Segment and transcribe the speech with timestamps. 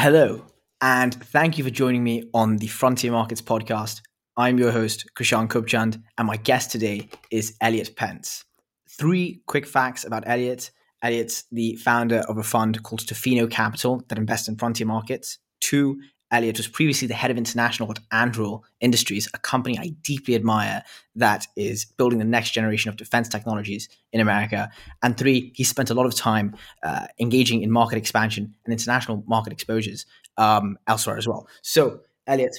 [0.00, 0.44] Hello,
[0.80, 4.00] and thank you for joining me on the Frontier Markets podcast.
[4.36, 8.44] I'm your host, Krishan Kupchand, and my guest today is Eliot Pence.
[8.88, 10.70] Three quick facts about Eliot.
[11.02, 15.40] Eliot's the founder of a fund called Tofino Capital that invests in frontier markets.
[15.58, 16.00] Two,
[16.30, 20.82] Eliot was previously the head of international at Anduril Industries, a company I deeply admire
[21.16, 24.70] that is building the next generation of defense technologies in America.
[25.02, 29.24] And three, he spent a lot of time uh, engaging in market expansion and international
[29.26, 30.04] market exposures
[30.36, 31.48] um, elsewhere as well.
[31.62, 32.56] So, Eliot,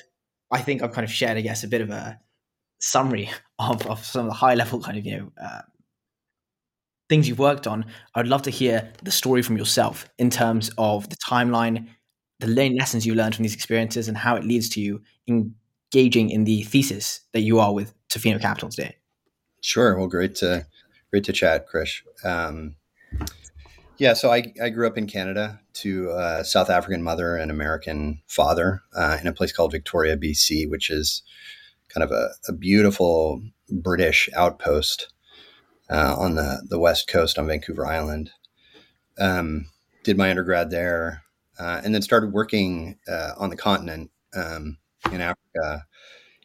[0.52, 2.20] I think I've kind of shared, I guess, a bit of a
[2.80, 3.30] summary
[3.60, 5.62] of, of some of the high level kind of, you know, uh,
[7.08, 7.86] things you've worked on.
[8.16, 11.88] I'd love to hear the story from yourself in terms of the timeline
[12.40, 16.46] the lessons you learned from these experiences and how it leads to you engaging in
[16.46, 18.96] the thesis that you are with Tofino Capital today.
[19.62, 19.98] Sure.
[19.98, 20.66] Well, great to
[21.12, 22.02] great to chat, Krish.
[22.24, 22.76] Um,
[23.98, 28.22] yeah, so I, I grew up in Canada to a South African mother and American
[28.28, 31.22] father uh, in a place called Victoria, BC, which is
[31.90, 35.12] kind of a, a beautiful British outpost
[35.90, 38.32] uh, on the, the west coast on Vancouver Island.
[39.20, 39.66] Um,
[40.04, 41.24] did my undergrad there,
[41.60, 44.78] uh, and then started working uh, on the continent um,
[45.12, 45.86] in Africa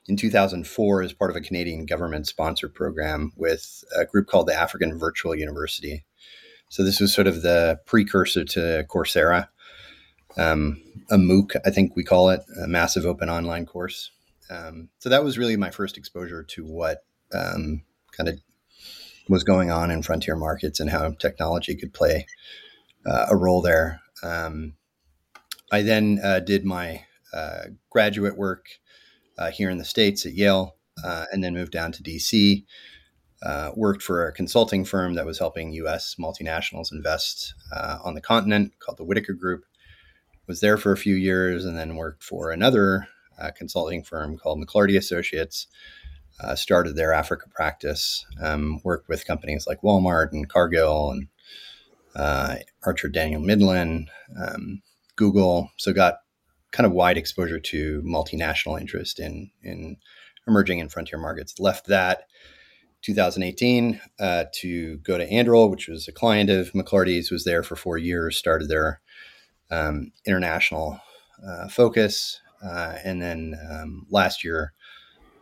[0.07, 4.55] in 2004 as part of a Canadian government sponsored program with a group called the
[4.55, 6.05] African Virtual University.
[6.69, 9.49] So this was sort of the precursor to Coursera,
[10.37, 14.11] um, a MOOC, I think we call it, a massive open online course.
[14.51, 18.41] Um, so that was really my first exposure to what um, kind of
[19.29, 22.27] was going on in frontier markets and how technology could play
[23.07, 24.01] uh, a role there.
[24.23, 24.75] Um,
[25.75, 28.67] I then uh, did my uh, graduate work
[29.37, 32.65] uh, here in the States at Yale uh, and then moved down to DC.
[33.43, 38.21] Uh, worked for a consulting firm that was helping US multinationals invest uh, on the
[38.21, 39.65] continent called the Whitaker Group.
[40.47, 43.09] Was there for a few years and then worked for another
[43.57, 45.67] consulting firm called McLarty Associates.
[46.55, 51.29] started their Africa practice, um, worked with companies like Walmart and Cargill and
[52.85, 54.09] Archer Daniel Midland,
[54.41, 54.83] um,
[55.17, 55.71] Google.
[55.77, 56.17] So got
[56.73, 59.97] kind of wide exposure to multinational interest in in
[60.47, 61.59] emerging and frontier markets.
[61.59, 62.25] Left that
[63.03, 67.31] 2018 uh, to go to Anduril, which was a client of McLarty's.
[67.31, 68.37] Was there for four years.
[68.37, 69.01] Started their
[69.71, 71.01] um, international
[71.47, 74.73] uh, focus, uh, and then um, last year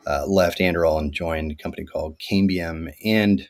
[0.06, 3.48] uh, left Anduril and joined a company called Cambium and.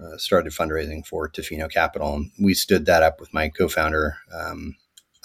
[0.00, 2.14] Uh, started fundraising for Tofino Capital.
[2.14, 4.76] And we stood that up with my co-founder, um,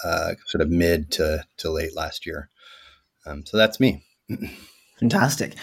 [0.04, 2.50] uh, sort of mid to, to late last year.
[3.24, 4.04] Um, so that's me.
[5.00, 5.54] Fantastic.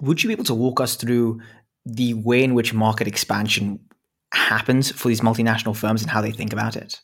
[0.00, 1.40] Would you be able to walk us through
[1.84, 3.80] the way in which market expansion
[4.32, 7.00] happens for these multinational firms and how they think about it?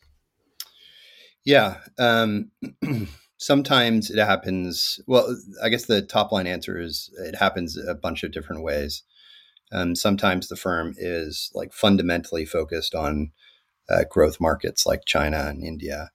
[1.44, 1.78] Yeah.
[1.98, 2.52] Um,
[3.38, 5.00] sometimes it happens.
[5.06, 9.02] Well, I guess the top line answer is it happens a bunch of different ways.
[9.72, 13.32] Um, sometimes the firm is like fundamentally focused on
[13.88, 16.10] uh, growth markets like China and India.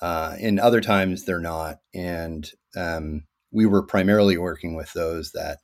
[0.00, 1.78] Uh, and other times they're not.
[1.94, 5.58] And um, we were primarily working with those that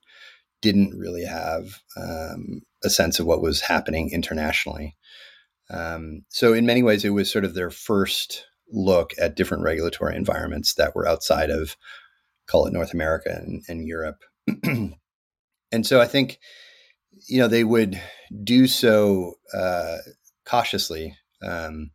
[0.63, 4.97] didn't really have um, a sense of what was happening internationally.
[5.71, 10.17] Um, so, in many ways, it was sort of their first look at different regulatory
[10.17, 11.77] environments that were outside of,
[12.47, 14.23] call it North America and, and Europe.
[14.65, 16.39] and so I think
[17.29, 18.01] you know, they would
[18.43, 19.99] do so uh,
[20.45, 21.17] cautiously.
[21.43, 21.91] Um,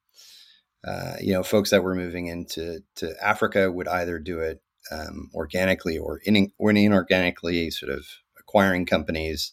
[0.86, 5.30] uh, you know, folks that were moving into to Africa would either do it um,
[5.34, 8.06] organically or, in, or inorganically, sort of
[8.40, 9.52] acquiring companies,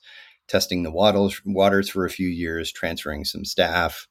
[0.48, 4.06] testing the waters, waters for a few years, transferring some staff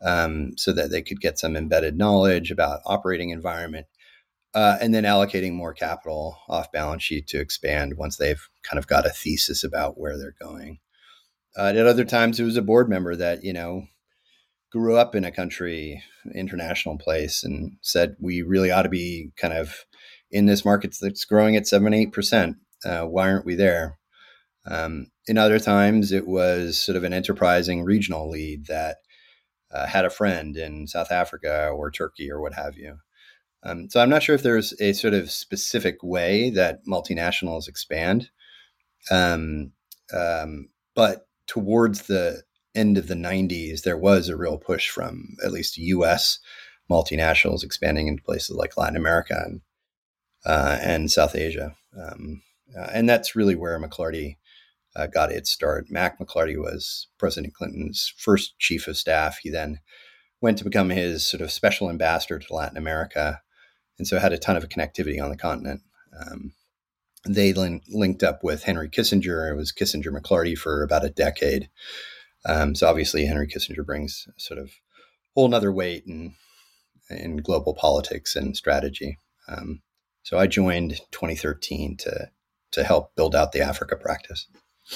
[0.00, 3.86] um, so that they could get some embedded knowledge about operating environment.
[4.54, 8.86] Uh, and then allocating more capital off balance sheet to expand once they've kind of
[8.86, 10.78] got a thesis about where they're going.
[11.56, 13.86] Uh, at other times, it was a board member that you know
[14.70, 16.02] grew up in a country,
[16.34, 19.84] international place, and said we really ought to be kind of
[20.30, 22.56] in this market that's growing at seven, eight percent.
[22.84, 23.98] Uh, why aren't we there?
[24.66, 28.98] Um, in other times, it was sort of an enterprising regional lead that
[29.72, 32.98] uh, had a friend in South Africa or Turkey or what have you.
[33.64, 38.30] Um, so I'm not sure if there's a sort of specific way that multinationals expand,
[39.10, 39.72] um,
[40.12, 42.42] um but towards the
[42.74, 46.38] end of the 90s, there was a real push from at least U.S.
[46.90, 49.60] multinationals expanding into places like Latin America and,
[50.46, 51.74] uh, and South Asia.
[51.98, 52.42] Um,
[52.76, 54.36] uh, and that's really where McLarty
[54.96, 55.90] uh, got its start.
[55.90, 59.38] Mac McLarty was President Clinton's first chief of staff.
[59.42, 59.80] He then
[60.40, 63.40] went to become his sort of special ambassador to Latin America,
[63.98, 65.82] and so had a ton of connectivity on the continent.
[66.18, 66.52] Um,
[67.26, 69.50] they lin- linked up with Henry Kissinger.
[69.50, 71.68] It was Kissinger McLarty for about a decade.
[72.46, 74.70] Um, so obviously, Henry Kissinger brings sort of
[75.34, 76.34] whole nother weight in
[77.10, 79.18] in global politics and strategy.
[79.48, 79.82] Um,
[80.22, 82.30] so I joined 2013 to
[82.72, 84.46] to help build out the Africa practice.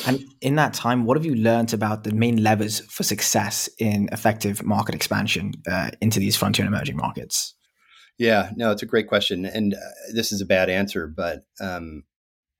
[0.06, 4.08] And in that time, what have you learned about the main levers for success in
[4.12, 7.54] effective market expansion uh, into these frontier and emerging markets?
[8.18, 9.78] Yeah, no, it's a great question, and uh,
[10.14, 12.04] this is a bad answer, but um,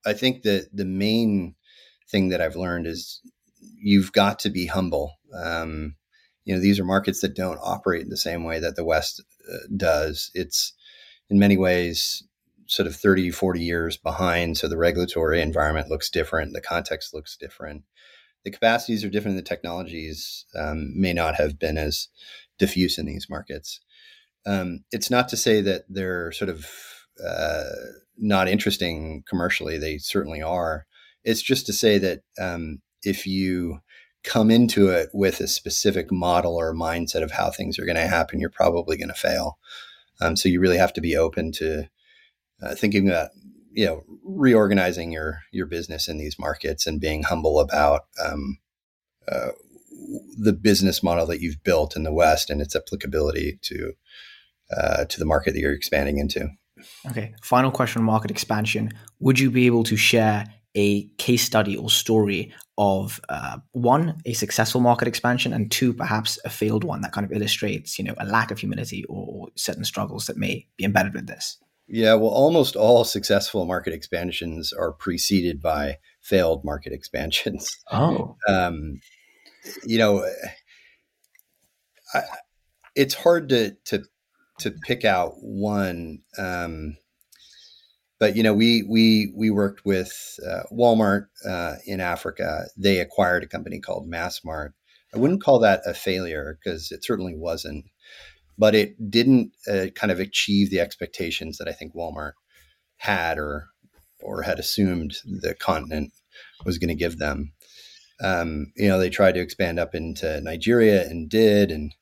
[0.06, 1.55] I think that the main
[2.11, 3.20] thing that I've learned is
[3.61, 5.19] you've got to be humble.
[5.35, 5.97] Um,
[6.44, 9.23] you know, these are markets that don't operate in the same way that the West
[9.53, 10.31] uh, does.
[10.35, 10.73] It's
[11.29, 12.23] in many ways
[12.69, 14.56] sort of 30, 40 years behind.
[14.56, 17.82] So the regulatory environment looks different, the context looks different.
[18.44, 22.09] The capacities are different, and the technologies um, may not have been as
[22.59, 23.81] diffuse in these markets.
[24.47, 26.67] Um, it's not to say that they're sort of
[27.25, 27.64] uh,
[28.18, 30.86] not interesting commercially, they certainly are.
[31.24, 33.80] It's just to say that um, if you
[34.24, 38.06] come into it with a specific model or mindset of how things are going to
[38.06, 39.58] happen, you're probably going to fail.
[40.20, 41.88] Um, so you really have to be open to
[42.62, 43.30] uh, thinking about
[43.70, 48.58] you know reorganizing your your business in these markets and being humble about um,
[49.30, 49.50] uh,
[50.38, 53.92] the business model that you've built in the West and its applicability to
[54.74, 56.48] uh, to the market that you're expanding into.
[57.06, 57.34] Okay.
[57.43, 58.93] Final question on market expansion.
[59.20, 60.44] Would you be able to share
[60.75, 66.38] a case study or story of uh, one a successful market expansion and two perhaps
[66.44, 69.84] a failed one that kind of illustrates you know a lack of humility or certain
[69.84, 71.56] struggles that may be embedded with this
[71.88, 77.76] yeah, well, almost all successful market expansions are preceded by failed market expansions.
[77.93, 79.00] Oh, um,
[79.84, 80.28] you know,
[82.12, 82.23] I,
[82.96, 84.05] it's hard to to
[84.61, 86.20] to pick out one.
[86.38, 86.97] Um,
[88.19, 90.12] but you know, we we we worked with
[90.47, 92.67] uh, Walmart uh, in Africa.
[92.76, 94.70] They acquired a company called Massmart.
[95.14, 97.87] I wouldn't call that a failure because it certainly wasn't
[98.58, 102.32] but it didn't uh, kind of achieve the expectations that I think Walmart
[102.97, 103.69] had or
[104.20, 106.12] or had assumed the continent
[106.64, 107.52] was going to give them.
[108.23, 111.94] Um, you know, they tried to expand up into Nigeria and did, and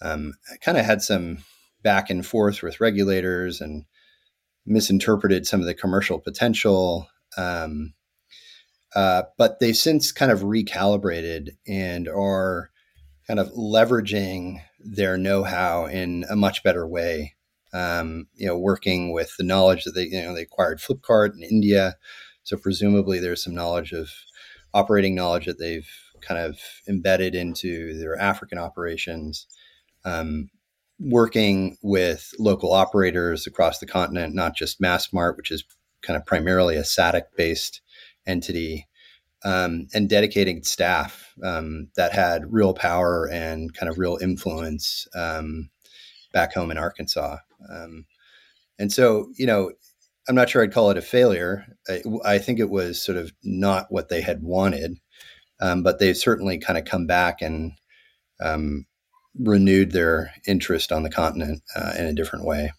[0.00, 1.38] um, kind of had some
[1.82, 3.84] back and forth with regulators and
[4.66, 7.08] misinterpreted some of the commercial potential.
[7.36, 7.94] Um,
[8.94, 12.70] uh, but they've since kind of recalibrated and are
[13.26, 17.36] kind of leveraging their know-how in a much better way.
[17.72, 21.44] Um, you know, working with the knowledge that they you know they acquired Flipkart in
[21.44, 21.96] India,
[22.42, 24.10] so presumably there's some knowledge of
[24.74, 25.88] operating knowledge that they've
[26.20, 29.46] kind of embedded into their African operations.
[30.04, 30.50] Um,
[31.00, 35.64] working with local operators across the continent, not just Massmart, which is
[36.02, 37.80] kind of primarily a SATIC based
[38.26, 38.86] entity,
[39.44, 45.70] um, and dedicating staff um, that had real power and kind of real influence um,
[46.32, 47.38] back home in Arkansas.
[47.70, 48.04] Um,
[48.78, 49.72] and so, you know,
[50.28, 51.66] I'm not sure I'd call it a failure.
[51.88, 54.98] I, I think it was sort of not what they had wanted,
[55.60, 57.72] um, but they've certainly kind of come back and
[58.42, 58.86] um,
[59.38, 62.72] renewed their interest on the continent uh, in a different way.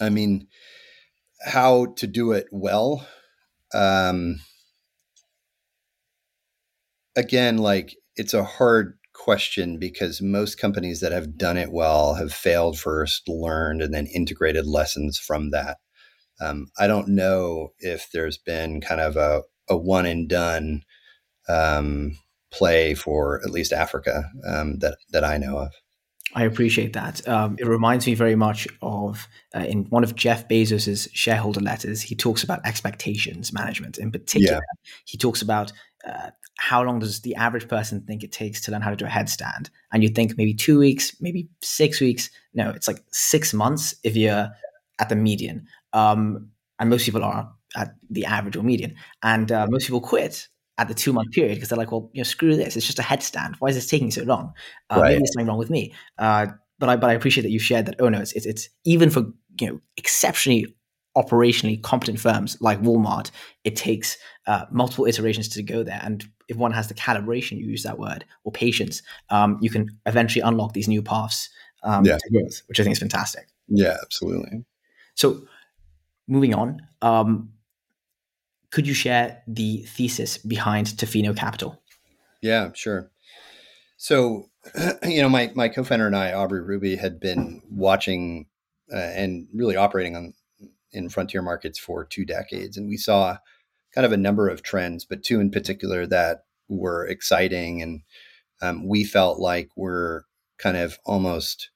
[0.00, 0.48] I mean,
[1.44, 3.06] how to do it well.
[3.74, 4.40] Um,
[7.16, 12.32] again, like it's a hard question because most companies that have done it well have
[12.32, 15.76] failed first, learned, and then integrated lessons from that.
[16.40, 20.82] Um, I don't know if there's been kind of a, a one and done
[21.48, 22.16] um,
[22.50, 25.72] play for at least Africa um, that that I know of.
[26.34, 27.26] I appreciate that.
[27.26, 32.02] Um, it reminds me very much of uh, in one of Jeff Bezos's shareholder letters.
[32.02, 34.54] He talks about expectations management in particular.
[34.54, 34.90] Yeah.
[35.06, 35.72] He talks about
[36.06, 39.06] uh, how long does the average person think it takes to learn how to do
[39.06, 39.70] a headstand?
[39.92, 42.30] And you think maybe two weeks, maybe six weeks.
[42.54, 44.50] No, it's like six months if you're
[45.00, 45.66] at the median.
[45.92, 48.94] Um, and most people are at the average or median.
[49.22, 50.48] And uh, most people quit
[50.80, 52.76] at the two month period because they're like, well, you know, screw this.
[52.76, 53.56] It's just a headstand.
[53.58, 54.54] Why is this taking so long?
[54.88, 55.08] Uh, right.
[55.08, 55.92] Maybe there's something wrong with me.
[56.18, 56.46] Uh,
[56.78, 57.96] but I but I appreciate that you shared that.
[57.98, 59.26] Oh no, it's, it's it's even for
[59.60, 60.74] you know exceptionally
[61.18, 63.30] operationally competent firms like Walmart,
[63.64, 66.00] it takes uh, multiple iterations to go there.
[66.02, 69.90] And if one has the calibration, you use that word, or patience, um, you can
[70.06, 71.50] eventually unlock these new paths
[71.82, 72.16] um, yeah.
[72.16, 73.48] to growth, which I think is fantastic.
[73.68, 74.64] Yeah, absolutely.
[75.16, 75.42] So,
[76.28, 77.50] moving on, um,
[78.70, 81.82] could you share the thesis behind Tofino Capital?
[82.40, 83.10] Yeah, sure.
[83.96, 84.46] So,
[85.02, 88.46] you know, my my co-founder and I, Aubrey Hruby, had been watching
[88.92, 90.34] uh, and really operating on
[90.92, 93.36] in frontier markets for two decades, and we saw
[93.94, 98.02] kind of a number of trends, but two in particular that were exciting, and
[98.62, 100.24] um, we felt like were
[100.58, 101.70] kind of almost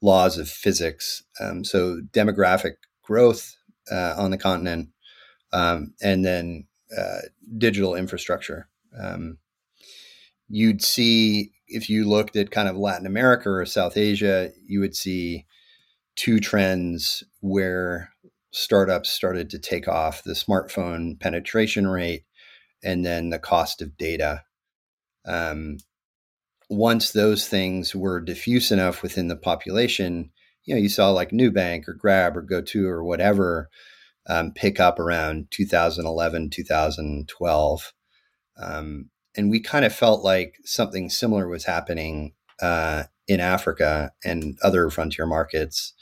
[0.00, 1.22] laws of physics.
[1.40, 3.56] Um, so demographic growth
[3.90, 4.90] uh, on the continent,
[5.52, 7.20] um, and then uh,
[7.58, 8.68] digital infrastructure.
[8.98, 9.38] Um,
[10.48, 14.94] you'd see if you looked at kind of Latin America or South Asia, you would
[14.94, 15.46] see
[16.14, 18.10] two trends where
[18.52, 22.24] startups started to take off the smartphone penetration rate
[22.82, 24.42] and then the cost of data.
[25.26, 25.78] Um,
[26.70, 30.30] once those things were diffuse enough within the population,
[30.64, 33.68] you know, you saw like Nubank or Grab or GoTo or whatever
[34.28, 37.92] um, pick up around 2011, 2012.
[38.60, 44.58] Um, and we kind of felt like something similar was happening uh, in Africa and
[44.62, 45.92] other frontier markets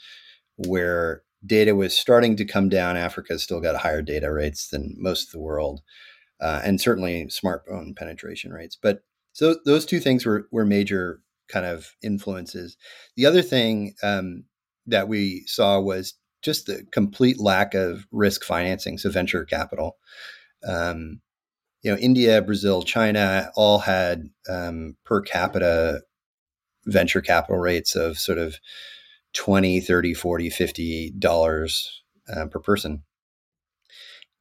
[0.55, 2.97] where data was starting to come down.
[2.97, 5.81] Africa still got higher data rates than most of the world,
[6.39, 8.77] uh, and certainly smartphone penetration rates.
[8.81, 9.01] But
[9.33, 12.77] so those two things were were major kind of influences.
[13.15, 14.45] The other thing um,
[14.87, 16.15] that we saw was
[16.45, 19.97] just the complete lack of risk financing, so venture capital.
[20.65, 21.21] Um,
[21.81, 26.01] you know, India, Brazil, China all had um, per capita
[26.85, 28.59] venture capital rates of sort of
[29.33, 33.03] 20, 30, 40, 50 dollars uh, per person.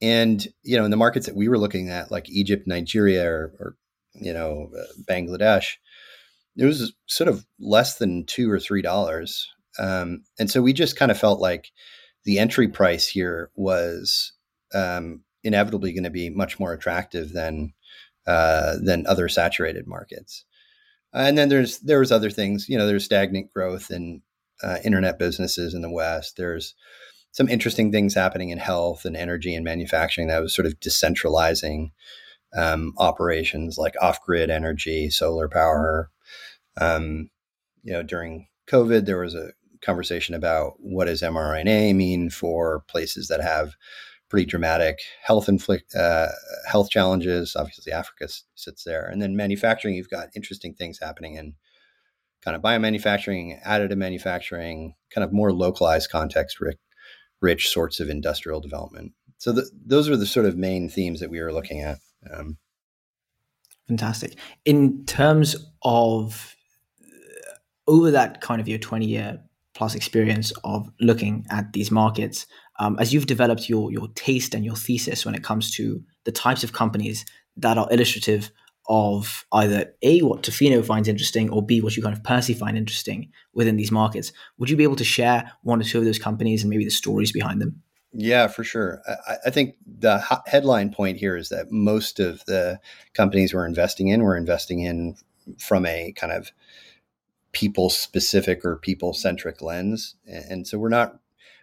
[0.00, 3.52] And, you know, in the markets that we were looking at, like Egypt, Nigeria, or,
[3.58, 3.76] or
[4.14, 5.74] you know, uh, Bangladesh,
[6.56, 9.48] it was sort of less than two or three dollars.
[9.78, 11.70] Um, and so we just kind of felt like
[12.24, 14.32] the entry price here was
[14.72, 17.72] um, inevitably going to be much more attractive than
[18.26, 20.44] uh, than other saturated markets.
[21.12, 24.22] And then there's there was other things, you know, there's stagnant growth in
[24.62, 26.36] uh, internet businesses in the West.
[26.36, 26.74] There's
[27.32, 31.90] some interesting things happening in health and energy and manufacturing that was sort of decentralizing
[32.56, 36.10] um, operations like off-grid energy, solar power.
[36.80, 37.30] Um,
[37.82, 39.50] you know, during COVID, there was a
[39.84, 43.74] conversation about what does mRNA mean for places that have
[44.28, 46.28] pretty dramatic health inflict uh,
[46.66, 47.54] health challenges.
[47.56, 49.94] Obviously, Africa sits there, and then manufacturing.
[49.94, 51.54] You've got interesting things happening in
[52.42, 56.78] kind of biomanufacturing, additive manufacturing, kind of more localized context rich,
[57.40, 59.12] rich sorts of industrial development.
[59.38, 61.98] So the, those are the sort of main themes that we were looking at.
[62.30, 62.58] Um,
[63.88, 64.36] Fantastic.
[64.64, 66.56] In terms of
[67.02, 67.52] uh,
[67.86, 69.40] over that kind of your 20 year
[69.74, 72.46] plus experience of looking at these markets,
[72.78, 76.32] um, as you've developed your your taste and your thesis when it comes to the
[76.32, 77.24] types of companies
[77.56, 78.50] that are illustrative
[78.86, 82.76] of either a what Tofino finds interesting or b what you kind of personally find
[82.76, 84.32] interesting within these markets.
[84.58, 86.90] Would you be able to share one or two of those companies and maybe the
[86.90, 87.82] stories behind them?
[88.12, 89.02] Yeah, for sure.
[89.26, 92.78] I, I think the headline point here is that most of the
[93.12, 95.16] companies we're investing in, we're investing in
[95.58, 96.52] from a kind of
[97.54, 101.18] people specific or people centric lens, and so we're not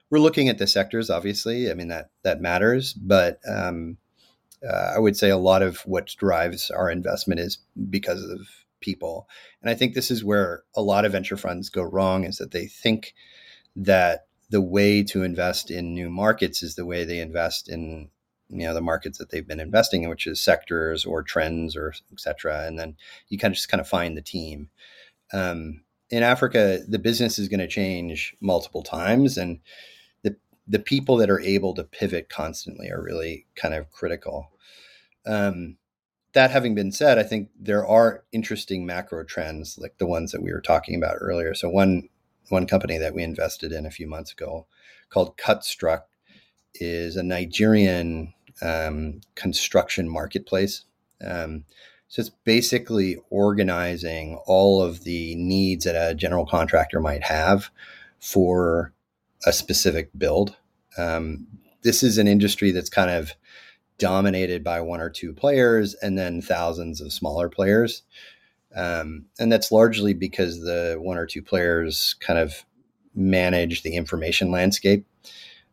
[0.10, 1.10] we're looking at the sectors.
[1.10, 3.98] Obviously, I mean that that matters, but um,
[4.68, 8.40] uh, I would say a lot of what drives our investment is because of
[8.80, 9.28] people.
[9.62, 12.52] And I think this is where a lot of venture funds go wrong is that
[12.52, 13.14] they think
[13.76, 18.10] that the way to invest in new markets is the way they invest in
[18.50, 21.94] you know the markets that they've been investing in which is sectors or trends or
[22.12, 22.98] etc and then
[23.30, 24.70] you kind of just kind of find the team
[25.34, 29.60] um, in africa the business is going to change multiple times and
[30.24, 30.36] the
[30.68, 34.52] the people that are able to pivot constantly are really kind of critical.
[35.26, 35.78] Um,
[36.34, 40.42] that having been said, I think there are interesting macro trends like the ones that
[40.42, 41.54] we were talking about earlier.
[41.54, 42.10] So one
[42.50, 44.66] one company that we invested in a few months ago
[45.10, 46.04] called Cutstruct
[46.76, 50.86] is a Nigerian um, construction marketplace.
[51.26, 51.66] Um,
[52.12, 57.70] so it's basically organizing all of the needs that a general contractor might have
[58.20, 58.92] for
[59.46, 60.58] a specific build.
[60.98, 61.48] Um,
[61.84, 63.32] this is an industry that's kind of
[63.98, 68.04] dominated by one or two players and then thousands of smaller players.
[68.76, 72.66] Um, and that's largely because the one or two players kind of
[73.16, 75.08] manage the information landscape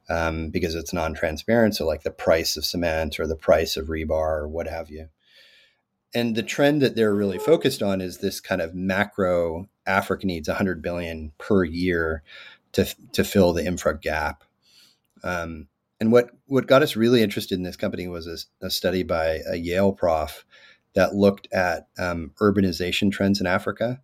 [0.08, 1.74] um, because it's non transparent.
[1.74, 5.08] So, like the price of cement or the price of rebar or what have you.
[6.14, 10.48] And the trend that they're really focused on is this kind of macro Africa needs
[10.48, 12.22] 100 billion per year
[12.72, 14.44] to, to fill the infra gap.
[15.22, 15.68] Um,
[16.00, 19.40] and what, what got us really interested in this company was a, a study by
[19.50, 20.44] a Yale prof
[20.94, 24.00] that looked at um, urbanization trends in Africa.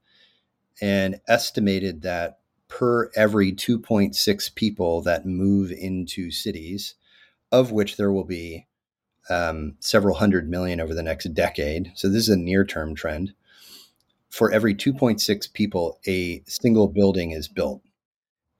[0.80, 6.94] and estimated that per every 2.6 people that move into cities,
[7.52, 8.66] of which there will be
[9.30, 11.92] um, several hundred million over the next decade.
[11.94, 13.32] So this is a near term trend.
[14.30, 17.82] For every 2.6 people, a single building is built.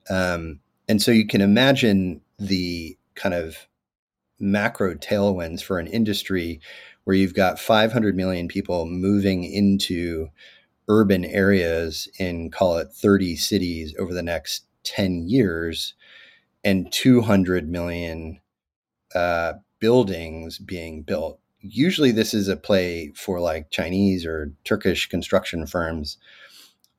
[0.09, 3.67] Um, and so you can imagine the kind of
[4.39, 6.61] macro tailwinds for an industry
[7.05, 10.29] where you've got 500 million people moving into
[10.89, 15.95] urban areas in, call it 30 cities over the next 10 years,
[16.63, 18.41] and 200 million
[19.15, 21.39] uh, buildings being built.
[21.61, 26.17] Usually, this is a play for like Chinese or Turkish construction firms,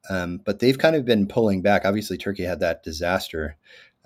[0.09, 1.83] um, but they've kind of been pulling back.
[1.83, 3.57] Obviously, Turkey had that disaster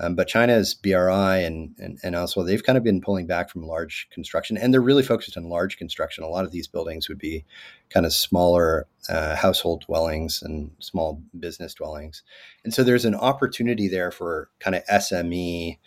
[0.01, 3.63] um, but China's BRI and, and, and elsewhere, they've kind of been pulling back from
[3.63, 6.23] large construction and they're really focused on large construction.
[6.23, 7.43] A lot of these buildings would be
[7.89, 12.23] kind of smaller uh, household dwellings and small business dwellings.
[12.63, 15.77] And so there's an opportunity there for kind of SME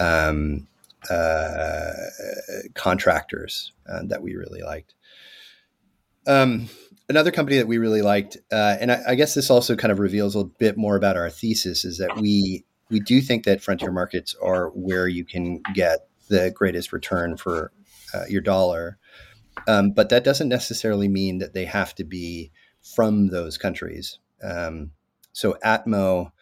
[0.00, 0.66] um,
[1.10, 1.92] uh,
[2.74, 4.94] contractors uh, that we really liked.
[6.26, 6.68] Um,
[7.08, 9.98] another company that we really liked, uh, and I, I, guess this also kind of
[9.98, 13.92] reveals a bit more about our thesis, is that we we do think that frontier
[13.92, 17.72] markets are where you can get the greatest return for
[18.14, 18.98] uh, your dollar.
[19.68, 22.50] Um, but that doesn't necessarily mean that they have to be
[22.82, 24.18] from those countries.
[24.42, 24.92] Um,
[25.32, 26.32] so Atmo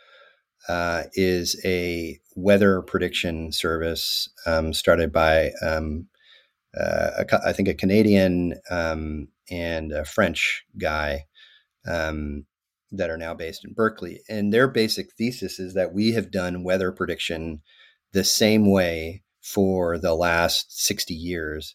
[0.69, 6.07] uh, is a weather prediction service um, started by, um,
[6.79, 11.27] uh, a, I think, a Canadian um, and a French guy.
[11.87, 12.47] Um,
[12.93, 14.21] that are now based in Berkeley.
[14.29, 17.63] And their basic thesis is that we have done weather prediction
[18.13, 21.75] the same way for the last 60 years.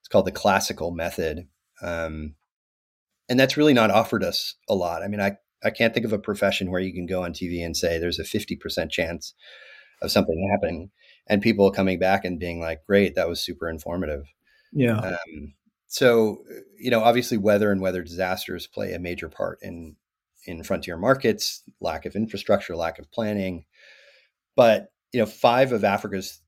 [0.00, 1.48] It's called the classical method.
[1.82, 2.34] Um,
[3.28, 5.02] and that's really not offered us a lot.
[5.02, 7.64] I mean, I, I can't think of a profession where you can go on TV
[7.64, 9.34] and say there's a 50% chance
[10.02, 10.90] of something happening
[11.26, 14.24] and people coming back and being like, great, that was super informative.
[14.72, 14.98] Yeah.
[14.98, 15.54] Um,
[15.86, 16.44] so,
[16.78, 19.96] you know, obviously weather and weather disasters play a major part in
[20.46, 23.64] in frontier markets, lack of infrastructure, lack of planning.
[24.56, 26.40] But you know, five of Africa's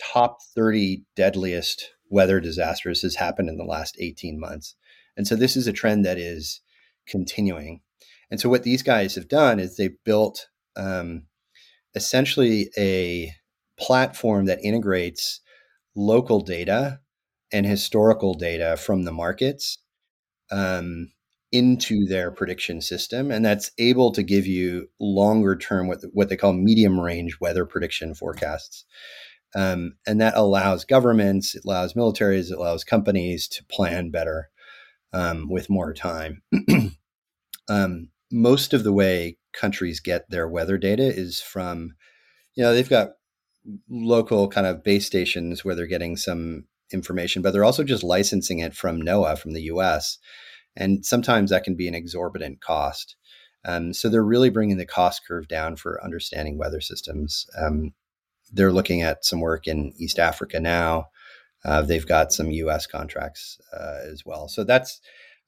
[0.00, 4.74] top 30 deadliest weather disasters has happened in the last 18 months.
[5.16, 6.60] And so this is a trend that is
[7.06, 7.80] continuing.
[8.30, 11.24] And so what these guys have done is they built um,
[11.94, 13.32] essentially a
[13.78, 15.40] platform that integrates
[15.96, 17.00] local data
[17.52, 19.78] and historical data from the markets
[20.52, 21.10] um,
[21.50, 23.30] into their prediction system.
[23.30, 27.66] And that's able to give you longer term what, what they call medium range weather
[27.66, 28.84] prediction forecasts.
[29.56, 34.48] Um, and that allows governments it allows militaries it allows companies to plan better
[35.12, 36.42] um, with more time.
[37.68, 41.94] Um, most of the way countries get their weather data is from
[42.54, 43.10] you know they've got
[43.88, 48.58] local kind of base stations where they're getting some information but they're also just licensing
[48.58, 50.18] it from noaa from the us
[50.76, 53.16] and sometimes that can be an exorbitant cost.
[53.64, 57.46] Um, so they're really bringing the cost curve down for understanding weather systems.
[57.58, 57.92] Um,
[58.52, 61.08] they're looking at some work in East Africa now.
[61.64, 62.86] Uh, they've got some U.S.
[62.86, 64.48] contracts uh, as well.
[64.48, 65.00] So that's,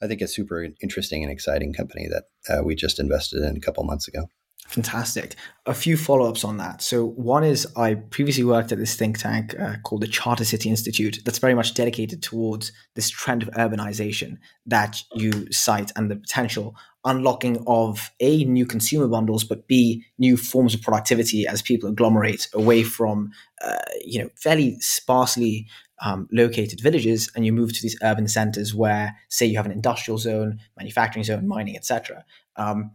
[0.02, 3.60] I think, a super interesting and exciting company that uh, we just invested in a
[3.60, 4.28] couple months ago.
[4.68, 5.34] Fantastic.
[5.66, 6.80] A few follow ups on that.
[6.80, 10.70] So, one is I previously worked at this think tank uh, called the Charter City
[10.70, 16.16] Institute that's very much dedicated towards this trend of urbanization that you cite and the
[16.16, 21.90] potential unlocking of A, new consumer bundles, but B, new forms of productivity as people
[21.90, 23.30] agglomerate away from,
[23.62, 25.66] uh, you know, fairly sparsely
[26.02, 29.72] um, located villages and you move to these urban centers where, say, you have an
[29.72, 32.24] industrial zone, manufacturing zone, mining, etc.
[32.56, 32.90] Um,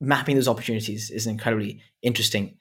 [0.00, 2.56] mapping those opportunities is an incredibly interesting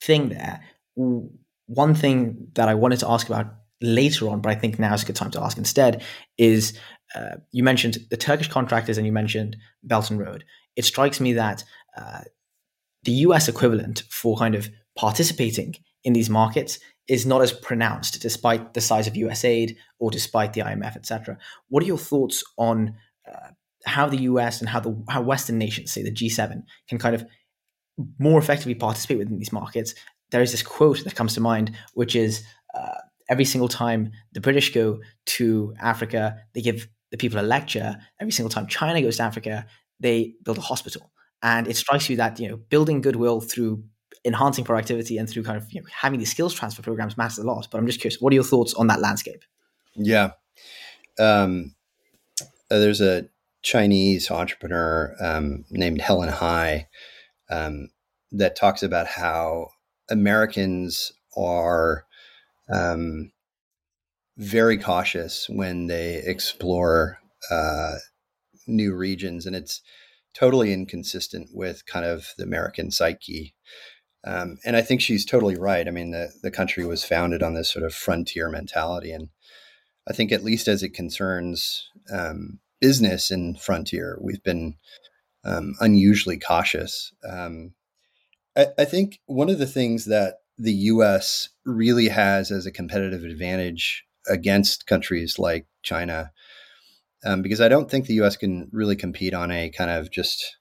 [0.00, 0.60] thing there.
[0.94, 5.02] One thing that I wanted to ask about later on, but I think now is
[5.02, 6.02] a good time to ask instead,
[6.38, 6.78] is
[7.14, 10.44] uh, you mentioned the Turkish contractors and you mentioned Belt and Road.
[10.76, 11.64] It strikes me that
[11.96, 12.20] uh,
[13.02, 16.78] the US equivalent for kind of participating in these markets
[17.10, 21.36] is not as pronounced despite the size of US aid or despite the IMF, etc.
[21.68, 22.94] What are your thoughts on
[23.28, 23.48] uh,
[23.84, 27.26] how the US and how the how Western nations, say the G7, can kind of
[28.20, 29.92] more effectively participate within these markets.
[30.30, 32.44] There is this quote that comes to mind, which is
[32.74, 37.96] uh, every single time the British go to Africa, they give the people a lecture.
[38.20, 39.66] Every single time China goes to Africa,
[39.98, 41.10] they build a hospital.
[41.42, 43.82] And it strikes you that you know building goodwill through
[44.24, 47.42] enhancing productivity and through kind of you know, having these skills transfer programs matters a
[47.42, 47.66] lot.
[47.70, 49.42] But I'm just curious, what are your thoughts on that landscape?
[49.94, 50.32] Yeah,
[51.18, 51.74] um,
[52.70, 53.28] uh, there's a
[53.62, 56.88] Chinese entrepreneur um, named Helen Hai
[57.50, 57.90] um,
[58.32, 59.68] that talks about how
[60.08, 62.06] Americans are
[62.72, 63.32] um,
[64.36, 67.18] very cautious when they explore
[67.50, 67.96] uh,
[68.66, 69.82] new regions, and it's
[70.32, 73.54] totally inconsistent with kind of the American psyche.
[74.24, 75.86] Um, and I think she's totally right.
[75.88, 79.30] I mean, the the country was founded on this sort of frontier mentality, and
[80.08, 84.74] I think at least as it concerns um, business in frontier, we've been
[85.44, 87.12] um, unusually cautious.
[87.28, 87.72] Um,
[88.56, 91.48] I, I, think one of the things that the U.S.
[91.64, 96.32] really has as a competitive advantage against countries like China,
[97.24, 98.36] um, because I don't think the U.S.
[98.36, 100.58] can really compete on a kind of just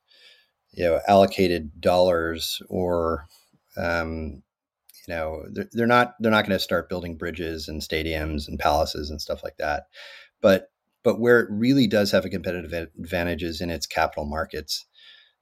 [0.71, 3.25] you know allocated dollars or
[3.79, 4.43] um,
[5.07, 8.59] you know they're, they're not they're not going to start building bridges and stadiums and
[8.59, 9.87] palaces and stuff like that.
[10.41, 10.69] But
[11.03, 14.85] but where it really does have a competitive advantage is in its capital markets.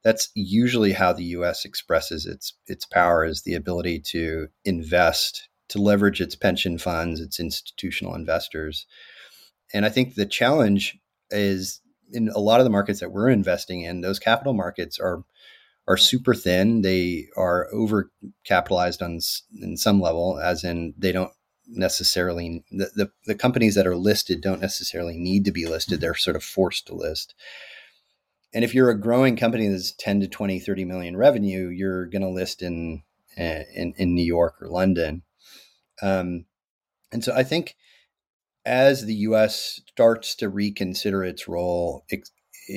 [0.03, 5.81] That's usually how the US expresses its its power is the ability to invest to
[5.81, 8.85] leverage its pension funds its institutional investors.
[9.73, 10.97] And i think the challenge
[11.29, 11.81] is
[12.13, 15.23] in a lot of the markets that we're investing in those capital markets are
[15.87, 16.81] are super thin.
[16.81, 18.11] They are over
[18.45, 19.19] capitalized on
[19.61, 21.31] in some level, as in they don't
[21.67, 25.99] necessarily the, the, the companies that are listed don't necessarily need to be listed.
[25.99, 27.35] They're sort of forced to list.
[28.53, 32.21] And if you're a growing company that's 10 to 20, 30 million revenue, you're going
[32.21, 33.03] to list in,
[33.35, 35.23] in, in New York or London.
[36.01, 36.45] Um,
[37.11, 37.75] and so I think
[38.65, 42.05] as the US starts to reconsider its role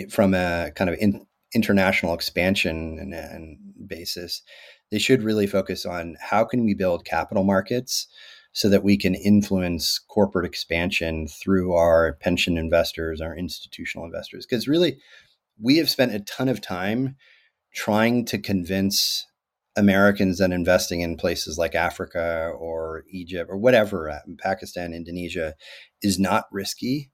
[0.08, 4.42] from a kind of in, international expansion and, and basis,
[4.90, 8.06] they should really focus on how can we build capital markets
[8.52, 14.44] so that we can influence corporate expansion through our pension investors, our institutional investors.
[14.44, 14.98] Because really,
[15.60, 17.16] we have spent a ton of time
[17.72, 19.26] trying to convince
[19.76, 25.54] Americans that investing in places like Africa or Egypt or whatever, uh, Pakistan, Indonesia,
[26.02, 27.10] is not risky.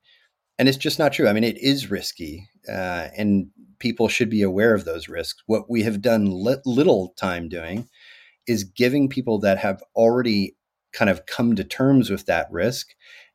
[0.58, 1.28] And it's just not true.
[1.28, 5.42] I mean, it is risky, uh, and people should be aware of those risks.
[5.46, 7.88] What we have done li- little time doing
[8.46, 10.56] is giving people that have already
[10.92, 12.88] kind of come to terms with that risk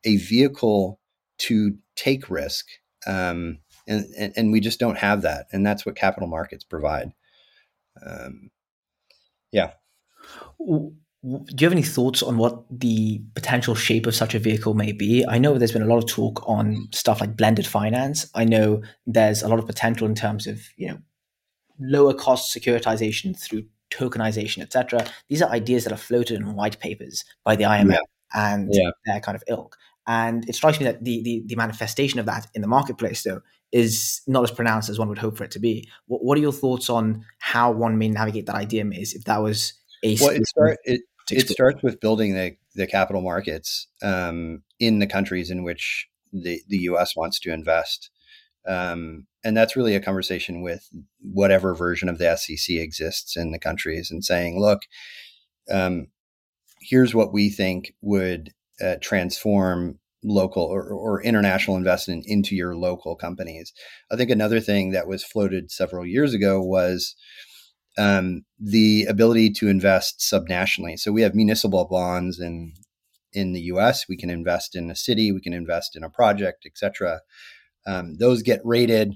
[0.04, 1.00] a vehicle
[1.38, 2.66] to take risk.
[3.06, 5.48] Um, and, and, and, we just don't have that.
[5.52, 7.12] And that's what capital markets provide.
[8.06, 8.52] Um,
[9.52, 9.72] yeah.
[11.24, 14.92] Do you have any thoughts on what the potential shape of such a vehicle may
[14.92, 15.24] be?
[15.28, 18.28] I know there's been a lot of talk on stuff like blended finance.
[18.34, 20.98] I know there's a lot of potential in terms of you know
[21.80, 25.06] lower cost securitization through tokenization, etc.
[25.30, 28.00] These are ideas that are floated in white papers by the IMF yeah.
[28.34, 28.90] and yeah.
[29.06, 29.78] their kind of ilk.
[30.08, 33.42] And it strikes me that the, the, the manifestation of that in the marketplace, though,
[33.72, 35.88] is not as pronounced as one would hope for it to be.
[36.08, 39.38] What, what are your thoughts on how one may navigate that idea maze if that
[39.42, 44.64] was a well, it, start, it, it starts with building the, the capital markets um,
[44.80, 47.16] in the countries in which the, the U.S.
[47.16, 48.10] wants to invest.
[48.68, 50.88] Um, and that's really a conversation with
[51.20, 54.82] whatever version of the SEC exists in the countries and saying, look,
[55.70, 56.08] um,
[56.80, 58.54] here's what we think would
[58.84, 63.74] uh, transform local or, or, international investment into your local companies.
[64.12, 67.16] I think another thing that was floated several years ago was
[67.98, 70.98] um, the ability to invest subnationally.
[70.98, 72.74] So we have municipal bonds in
[73.34, 74.08] in the U.S.
[74.10, 77.22] We can invest in a city, we can invest in a project, etc.
[77.88, 79.16] Um, those get rated.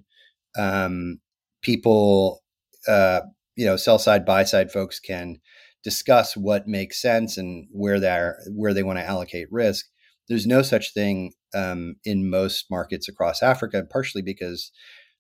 [0.58, 1.20] Um,
[1.62, 2.42] people,
[2.88, 3.22] uh,
[3.56, 5.40] you know, sell side, buy side folks can
[5.84, 9.86] discuss what makes sense and where they're where they want to allocate risk.
[10.28, 14.72] There's no such thing um, in most markets across Africa, partially because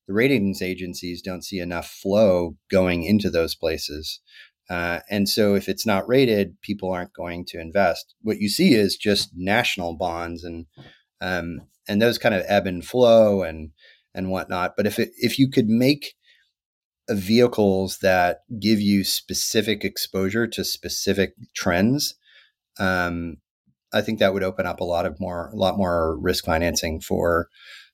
[0.08, 4.22] the ratings agencies don't see enough flow going into those places.
[4.70, 8.16] Uh, and so if it's not rated, people aren't going to invest.
[8.22, 10.66] What you see is just national bonds and
[11.22, 13.72] um, and those kind of ebb and flow and
[14.14, 14.76] and whatnot.
[14.76, 16.16] But if it, if you could make
[17.10, 22.16] vehicles that give you specific exposure to specific trends,
[22.80, 23.38] um,
[23.94, 27.02] I think that would open up a lot of more a lot more risk financing
[27.02, 27.50] for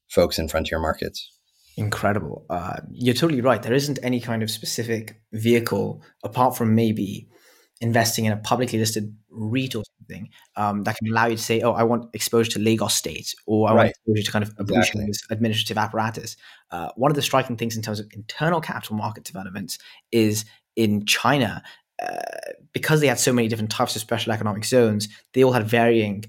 [0.09, 1.29] folks in frontier markets
[1.77, 2.45] incredible.
[2.49, 3.61] Uh, you're totally right.
[3.61, 7.27] There isn't any kind of specific vehicle apart from maybe
[7.81, 11.61] investing in a publicly listed REIT or something um, that can allow you to say,
[11.61, 13.77] "Oh, I want exposure to Lagos State," or "I right.
[13.77, 15.11] want exposure to kind of exactly.
[15.29, 16.37] administrative apparatus."
[16.69, 19.77] Uh, one of the striking things in terms of internal capital market developments
[20.11, 21.63] is in China.
[22.01, 22.17] Uh,
[22.73, 26.25] because they had so many different types of special economic zones, they all had varying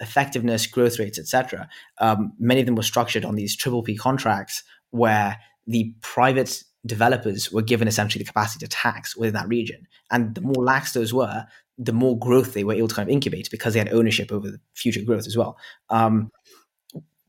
[0.00, 1.68] effectiveness, growth rates, etc.
[1.98, 7.52] Um, many of them were structured on these triple P contracts where the private developers
[7.52, 9.86] were given essentially the capacity to tax within that region.
[10.10, 11.46] And the more lax those were,
[11.78, 14.50] the more growth they were able to kind of incubate because they had ownership over
[14.50, 15.58] the future growth as well.
[15.88, 16.30] Um,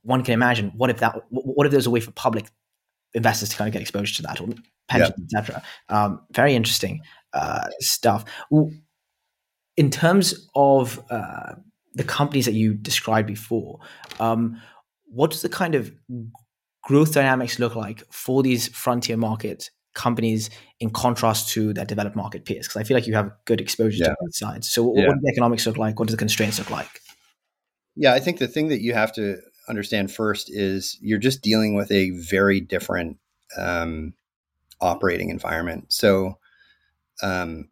[0.04, 2.46] one can imagine what if that what if there's a way for public
[3.14, 4.48] investors to kind of get exposure to that or
[4.88, 5.40] pensions, yeah.
[5.40, 5.64] etc.
[5.90, 7.02] Um, very interesting
[7.34, 8.26] uh, stuff.
[9.78, 11.54] In terms of uh,
[11.93, 13.80] the companies that you described before,
[14.19, 14.62] um,
[15.06, 15.91] what does the kind of
[16.84, 20.49] growth dynamics look like for these frontier market companies
[20.80, 22.67] in contrast to their developed market peers?
[22.67, 24.10] Because I feel like you have good exposure yeah.
[24.10, 24.69] to both sides.
[24.69, 25.08] So, what, yeah.
[25.08, 25.99] what do the economics look like?
[25.99, 27.01] What do the constraints look like?
[27.95, 31.75] Yeah, I think the thing that you have to understand first is you're just dealing
[31.75, 33.17] with a very different
[33.58, 34.13] um,
[34.80, 35.91] operating environment.
[35.91, 36.38] So,
[37.21, 37.69] um,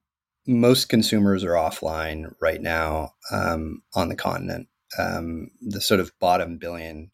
[0.49, 4.67] most consumers are offline right now um, on the continent.
[4.97, 7.11] Um, the sort of bottom billion,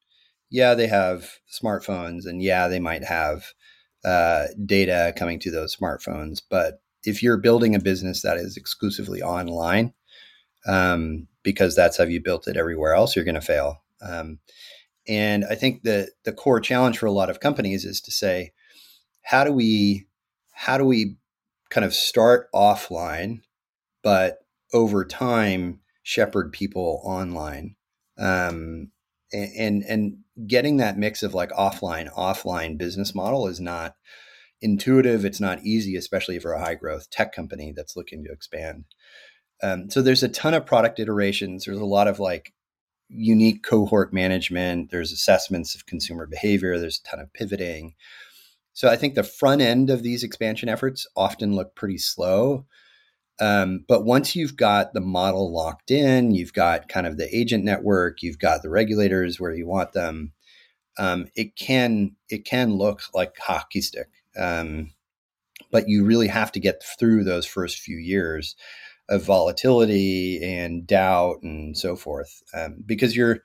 [0.50, 3.54] yeah, they have smartphones, and yeah, they might have
[4.06, 6.42] uh, data coming to those smartphones.
[6.50, 9.94] But if you're building a business that is exclusively online,
[10.66, 13.84] um, because that's how you built it everywhere else, you're going to fail.
[14.02, 14.40] Um,
[15.10, 18.54] and I think that the core challenge for a lot of companies is to say,
[19.24, 20.08] how do we,
[20.54, 21.18] how do we
[21.70, 23.42] kind of start offline,
[24.04, 24.40] but
[24.74, 27.76] over time shepherd people online?
[28.18, 28.92] Um,
[29.34, 33.96] and and getting that mix of like offline offline business model is not
[34.62, 35.26] intuitive.
[35.26, 38.86] It's not easy especially for a high growth tech company that's looking to expand.
[39.64, 41.66] Um, so there's a ton of product iterations.
[41.66, 42.54] There's a lot of like
[43.10, 44.92] unique cohort management.
[44.92, 46.80] There's assessments of consumer behavior.
[46.80, 47.96] There's a ton of pivoting
[48.76, 52.64] so i think the front end of these expansion efforts often look pretty slow
[53.40, 57.66] um, but once you've got the model locked in, you've got kind of the agent
[57.66, 60.32] network, you've got the regulators where you want them.
[60.98, 64.08] Um, it can it can look like hockey stick,
[64.38, 64.92] um,
[65.72, 68.56] but you really have to get through those first few years
[69.10, 73.40] of volatility and doubt and so forth, um, because you're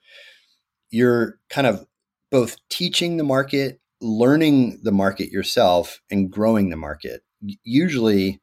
[0.90, 1.84] you're kind of
[2.30, 7.22] both teaching the market, learning the market yourself, and growing the market.
[7.62, 8.40] Usually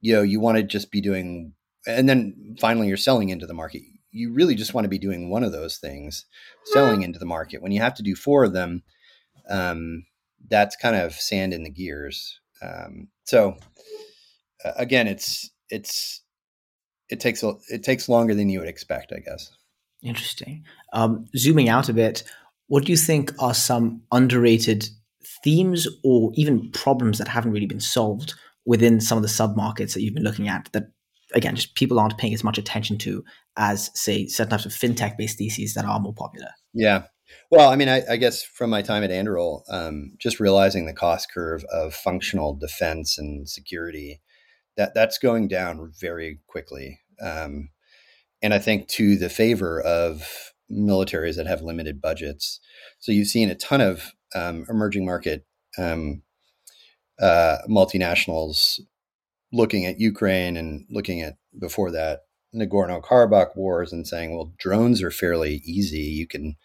[0.00, 1.52] you know you want to just be doing
[1.86, 3.82] and then finally you're selling into the market.
[4.10, 6.24] You really just want to be doing one of those things
[6.66, 7.62] selling into the market.
[7.62, 8.82] When you have to do four of them
[9.48, 10.04] um,
[10.48, 12.40] that's kind of sand in the gears.
[12.62, 13.56] Um, so
[14.64, 16.22] uh, again it's it's
[17.08, 19.50] it takes a, it takes longer than you would expect i guess.
[20.02, 20.64] Interesting.
[20.92, 22.22] Um, zooming out a bit
[22.68, 24.88] what do you think are some underrated
[25.44, 29.94] themes or even problems that haven't really been solved within some of the sub markets
[29.94, 30.84] that you've been looking at that
[31.34, 33.24] again just people aren't paying as much attention to
[33.56, 36.48] as say certain types of fintech based theses that are more popular?
[36.72, 37.04] Yeah.
[37.50, 40.92] Well i mean i, I guess from my time at anduril um, just realizing the
[40.92, 44.20] cost curve of functional defense and security
[44.76, 47.00] that that's going down very quickly.
[47.20, 47.70] Um,
[48.42, 52.60] and i think to the favor of militaries that have limited budgets
[52.98, 55.46] so you've seen a ton of um, emerging market
[55.78, 56.22] um,
[57.20, 58.80] uh, multinationals
[59.52, 62.20] looking at Ukraine and looking at before that
[62.54, 66.00] Nagorno Karabakh wars and saying, well, drones are fairly easy.
[66.00, 66.56] You can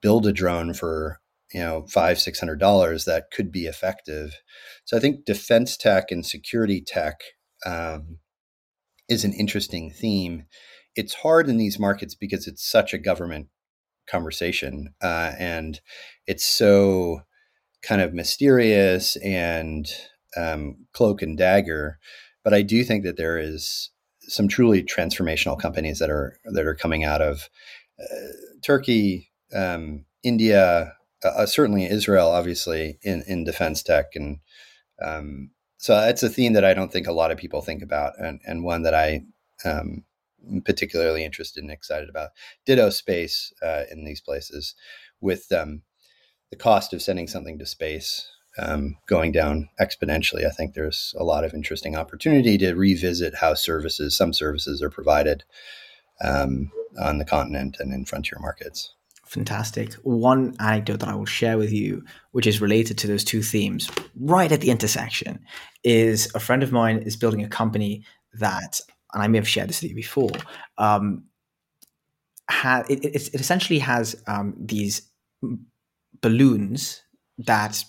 [0.00, 1.20] build a drone for
[1.52, 4.34] you know five six hundred dollars that could be effective.
[4.84, 7.20] So I think defense tech and security tech
[7.66, 8.18] um,
[9.08, 10.44] is an interesting theme.
[10.96, 13.48] It's hard in these markets because it's such a government
[14.08, 15.80] conversation uh, and
[16.26, 17.22] it's so
[17.82, 19.86] kind of mysterious and
[20.36, 21.98] um, cloak and dagger.
[22.42, 23.90] But I do think that there is
[24.22, 27.48] some truly transformational companies that are that are coming out of
[28.00, 28.28] uh,
[28.62, 34.38] Turkey, um, India, uh, uh certainly Israel, obviously in in defense tech, and
[35.02, 38.18] um, so that's a theme that I don't think a lot of people think about,
[38.18, 39.22] and and one that I
[39.64, 40.04] um,
[40.64, 42.30] particularly interested and excited about.
[42.66, 44.74] Ditto space uh, in these places
[45.20, 45.82] with um,
[46.50, 50.46] the cost of sending something to space um, going down exponentially.
[50.46, 54.90] I think there's a lot of interesting opportunity to revisit how services, some services, are
[54.90, 55.44] provided
[56.20, 56.70] um,
[57.00, 58.94] on the continent and in frontier markets.
[59.26, 59.92] Fantastic.
[60.04, 63.90] One anecdote that I will share with you, which is related to those two themes,
[64.18, 65.38] right at the intersection,
[65.84, 68.80] is a friend of mine is building a company that,
[69.12, 70.30] and I may have shared this with you before.
[70.76, 71.24] Um,
[72.50, 75.02] ha- it, it, it essentially has um, these
[76.20, 77.02] balloons
[77.38, 77.84] that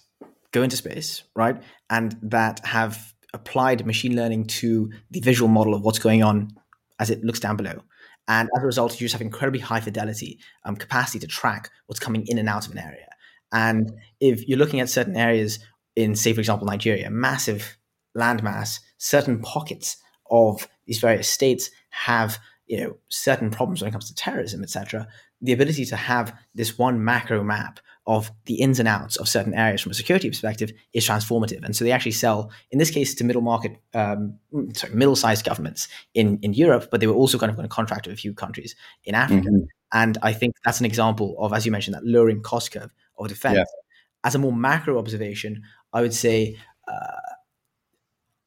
[0.51, 1.61] go into space, right?
[1.89, 6.49] And that have applied machine learning to the visual model of what's going on
[6.99, 7.81] as it looks down below.
[8.27, 11.99] And as a result, you just have incredibly high fidelity, um, capacity to track what's
[11.99, 13.07] coming in and out of an area.
[13.51, 15.59] And if you're looking at certain areas
[15.95, 17.77] in, say, for example, Nigeria, massive
[18.15, 19.97] landmass, certain pockets
[20.29, 25.07] of these various states have you know certain problems when it comes to terrorism, etc.
[25.41, 29.53] The ability to have this one macro map of the ins and outs of certain
[29.53, 31.63] areas from a security perspective is transformative.
[31.63, 34.33] And so they actually sell, in this case, to middle market, um,
[34.73, 37.73] sorry, middle sized governments in, in Europe, but they were also kind of going to
[37.73, 39.49] contract with a few countries in Africa.
[39.49, 39.65] Mm-hmm.
[39.93, 43.27] And I think that's an example of, as you mentioned, that lowering cost curve of
[43.27, 43.57] defense.
[43.57, 43.63] Yeah.
[44.23, 45.61] As a more macro observation,
[45.93, 47.35] I would say, uh,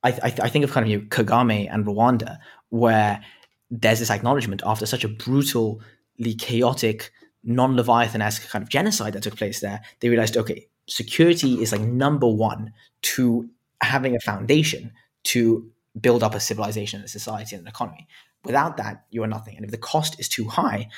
[0.02, 2.38] I, I, I, think of kind of you know, Kagame and Rwanda,
[2.70, 3.22] where
[3.70, 7.12] there's this acknowledgement after such a brutally chaotic
[7.44, 11.72] non Leviathan esque kind of genocide that took place there, they realized, okay, security is
[11.72, 13.48] like number one to
[13.80, 14.92] having a foundation
[15.24, 18.06] to build up a civilization, a society, and an economy.
[18.44, 19.56] Without that, you are nothing.
[19.56, 20.88] And if the cost is too high,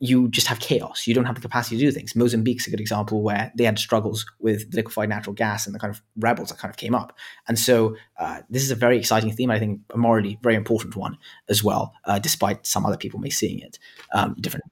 [0.00, 1.06] you just have chaos.
[1.06, 2.14] You don't have the capacity to do things.
[2.14, 5.92] Mozambique's a good example where they had struggles with liquefied natural gas and the kind
[5.92, 7.16] of rebels that kind of came up.
[7.48, 9.50] And so uh, this is a very exciting theme.
[9.50, 13.30] I think a morally very important one as well, uh, despite some other people may
[13.30, 13.78] seeing it
[14.14, 14.66] um, different.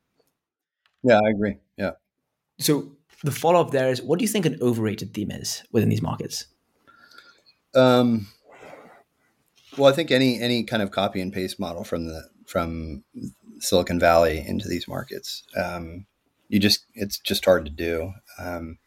[1.02, 1.56] Yeah, I agree.
[1.76, 1.92] Yeah.
[2.58, 2.92] So
[3.24, 6.02] the follow up there is what do you think an overrated theme is within these
[6.02, 6.46] markets?
[7.74, 8.28] Um,
[9.76, 13.04] well, I think any any kind of copy and paste model from the from
[13.60, 16.06] Silicon Valley into these markets, um,
[16.48, 18.12] you just it's just hard to do.
[18.38, 18.78] Um,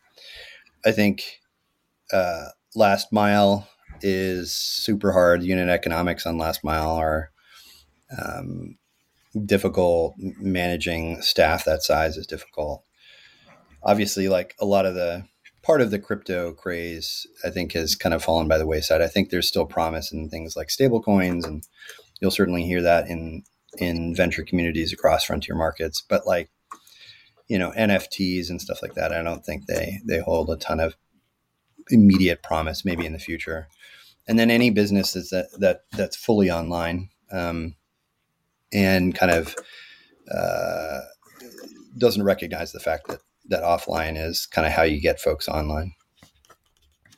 [0.85, 1.39] I think
[2.13, 2.45] uh,
[2.75, 3.67] last mile
[4.01, 5.43] is super hard.
[5.43, 7.31] Unit economics on last mile are
[8.17, 8.77] um,
[9.45, 12.83] difficult managing staff that size is difficult
[13.83, 15.23] obviously like a lot of the
[15.61, 19.07] part of the crypto craze i think has kind of fallen by the wayside i
[19.07, 21.63] think there's still promise in things like stable coins and
[22.19, 23.43] you'll certainly hear that in
[23.77, 26.49] in venture communities across frontier markets but like
[27.47, 30.79] you know nfts and stuff like that i don't think they they hold a ton
[30.79, 30.95] of
[31.89, 33.67] immediate promise maybe in the future
[34.27, 37.75] and then any business that that that's fully online um,
[38.71, 39.55] and kind of
[40.31, 40.99] uh,
[41.97, 45.93] doesn't recognize the fact that that offline is kind of how you get folks online.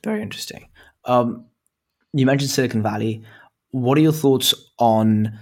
[0.02, 0.68] Very interesting.
[1.04, 1.46] Um,
[2.12, 3.22] you mentioned Silicon Valley.
[3.72, 5.38] What are your thoughts on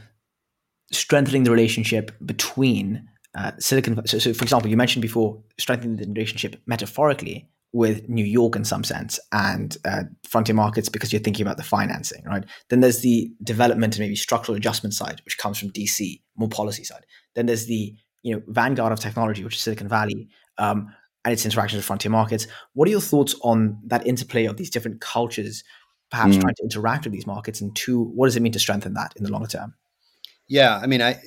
[0.92, 4.04] strengthening the relationship between uh, Silicon?
[4.06, 8.64] So, so, for example, you mentioned before strengthening the relationship metaphorically with New York in
[8.64, 12.44] some sense and uh, frontier markets because you're thinking about the financing, right?
[12.68, 16.82] Then there's the development and maybe structural adjustment side, which comes from DC, more policy
[16.82, 17.06] side.
[17.34, 20.92] Then there's the you know vanguard of technology, which is Silicon Valley, um,
[21.24, 22.46] and its interactions with frontier markets.
[22.72, 25.62] What are your thoughts on that interplay of these different cultures,
[26.10, 26.40] perhaps mm.
[26.40, 27.60] trying to interact with these markets?
[27.60, 29.74] And two, what does it mean to strengthen that in the longer term?
[30.48, 31.20] Yeah, I mean, I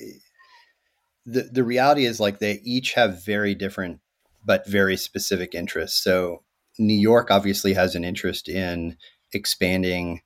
[1.26, 4.00] the the reality is like they each have very different
[4.46, 6.04] but very specific interests.
[6.04, 6.44] So
[6.78, 8.98] New York obviously has an interest in
[9.32, 10.22] expanding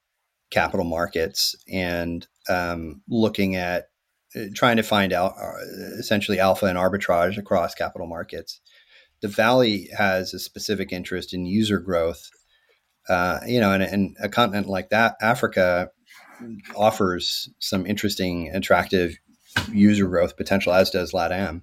[0.49, 3.89] capital markets and um, looking at
[4.35, 5.51] uh, trying to find out uh,
[5.99, 8.59] essentially alpha and arbitrage across capital markets.
[9.21, 12.29] The Valley has a specific interest in user growth.
[13.09, 15.89] Uh, you know, and, and a continent like that, Africa,
[16.75, 19.15] offers some interesting, attractive
[19.71, 21.61] user growth potential, as does LATAM.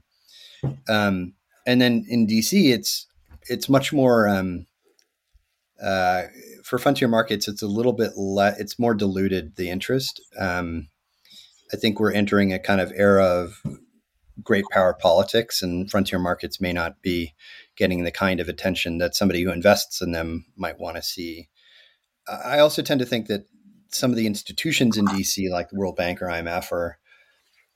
[0.89, 1.35] Um,
[1.67, 3.07] and then in DC, it's
[3.49, 4.67] it's much more um,
[5.83, 6.25] uh,
[6.63, 7.49] for frontier markets.
[7.49, 8.59] It's a little bit less.
[8.59, 10.21] It's more diluted the interest.
[10.39, 10.89] Um,
[11.73, 13.63] I think we're entering a kind of era of
[14.43, 17.35] great power politics, and frontier markets may not be
[17.77, 21.49] getting the kind of attention that somebody who invests in them might want to see.
[22.29, 23.47] I also tend to think that
[23.91, 26.99] some of the institutions in DC, like the World Bank or IMF, are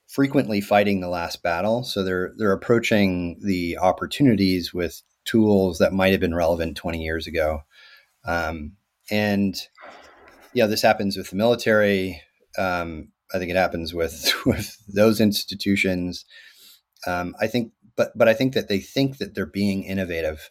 [0.09, 1.85] frequently fighting the last battle.
[1.85, 7.27] So they're they're approaching the opportunities with tools that might have been relevant 20 years
[7.27, 7.61] ago.
[8.27, 8.73] Um,
[9.11, 9.61] and
[10.55, 12.23] yeah, this happens with the military.
[12.57, 16.25] Um, I think it happens with with those institutions.
[17.07, 20.51] Um, I think, but but I think that they think that they're being innovative.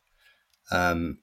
[0.72, 1.20] Um,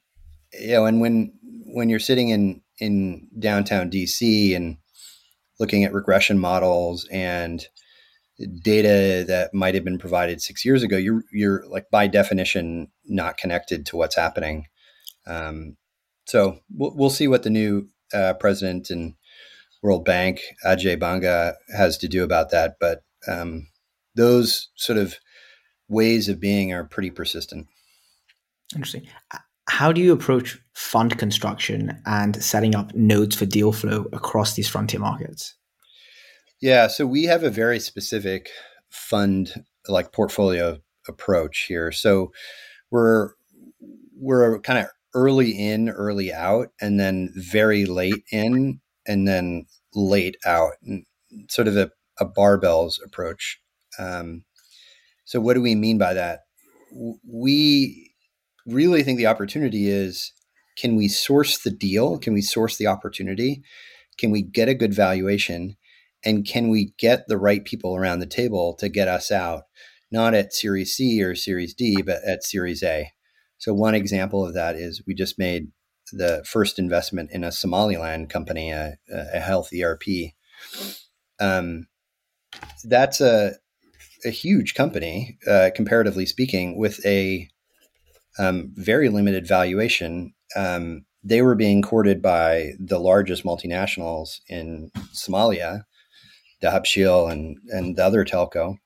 [0.52, 1.32] you know, and when
[1.66, 4.76] when you're sitting in in downtown DC and
[5.60, 7.66] looking at regression models and
[8.62, 13.36] data that might have been provided six years ago, you're you're like by definition not
[13.36, 14.66] connected to what's happening.
[15.26, 15.76] Um,
[16.26, 19.14] so we'll, we'll see what the new uh, president and
[19.82, 23.66] World Bank Ajay Banga has to do about that, but um,
[24.14, 25.16] those sort of
[25.88, 27.66] ways of being are pretty persistent.
[28.74, 29.06] Interesting.
[29.68, 34.68] How do you approach fund construction and setting up nodes for deal flow across these
[34.68, 35.54] frontier markets?
[36.60, 38.48] Yeah, so we have a very specific
[38.90, 41.92] fund like portfolio approach here.
[41.92, 42.32] So
[42.90, 43.30] we're
[44.16, 50.36] we're kind of early in, early out, and then very late in, and then late
[50.44, 51.04] out, and
[51.48, 53.60] sort of a, a barbells approach.
[53.98, 54.44] Um,
[55.24, 56.40] so what do we mean by that?
[57.26, 58.12] We
[58.66, 60.32] really think the opportunity is
[60.76, 62.18] can we source the deal?
[62.18, 63.62] Can we source the opportunity?
[64.18, 65.76] Can we get a good valuation?
[66.24, 69.64] And can we get the right people around the table to get us out,
[70.10, 73.10] not at Series C or Series D, but at Series A?
[73.58, 75.68] So, one example of that is we just made
[76.12, 80.32] the first investment in a Somaliland company, a, a health ERP.
[81.40, 81.86] Um,
[82.84, 83.52] that's a,
[84.24, 87.48] a huge company, uh, comparatively speaking, with a
[88.38, 90.34] um, very limited valuation.
[90.56, 95.84] Um, they were being courted by the largest multinationals in Somalia,
[96.62, 98.76] Dahabshiil and and the other telco,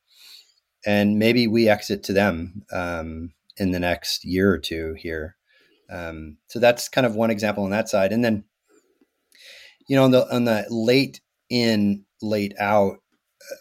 [0.86, 5.36] and maybe we exit to them um, in the next year or two here.
[5.90, 8.44] Um, so that's kind of one example on that side, and then
[9.88, 11.20] you know on the on the late
[11.50, 12.98] in, late out,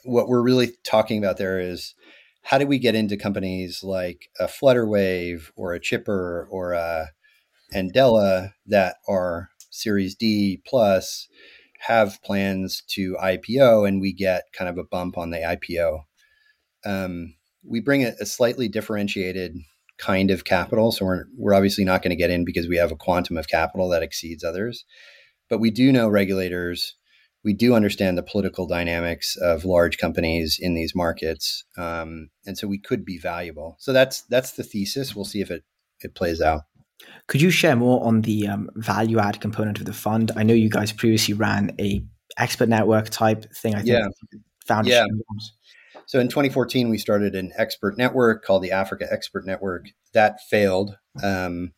[0.03, 1.95] what we're really talking about there is
[2.43, 7.09] how do we get into companies like a Flutterwave or a Chipper or a
[7.73, 11.27] Andela that are Series D plus
[11.79, 16.03] have plans to IPO and we get kind of a bump on the IPO.
[16.85, 19.57] Um, we bring a, a, slightly differentiated
[19.97, 20.91] kind of capital.
[20.91, 23.47] So we're, we're obviously not going to get in because we have a quantum of
[23.47, 24.85] capital that exceeds others.
[25.49, 26.95] But we do know regulators
[27.47, 32.67] we do understand the political dynamics of large companies in these markets, um, and so
[32.67, 33.77] we could be valuable.
[33.79, 35.15] So that's that's the thesis.
[35.15, 35.63] We'll see if it
[36.01, 36.63] it plays out.
[37.27, 40.29] Could you share more on the um, value add component of the fund?
[40.35, 42.03] I know you guys previously ran a
[42.37, 43.75] expert network type thing.
[43.75, 44.07] I think yeah.
[44.65, 45.05] found yeah.
[46.05, 49.85] So in 2014, we started an expert network called the Africa Expert Network.
[50.11, 50.97] That failed.
[51.23, 51.71] Um,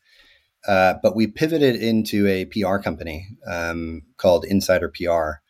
[0.68, 5.42] uh, but we pivoted into a PR company um, called Insider PR.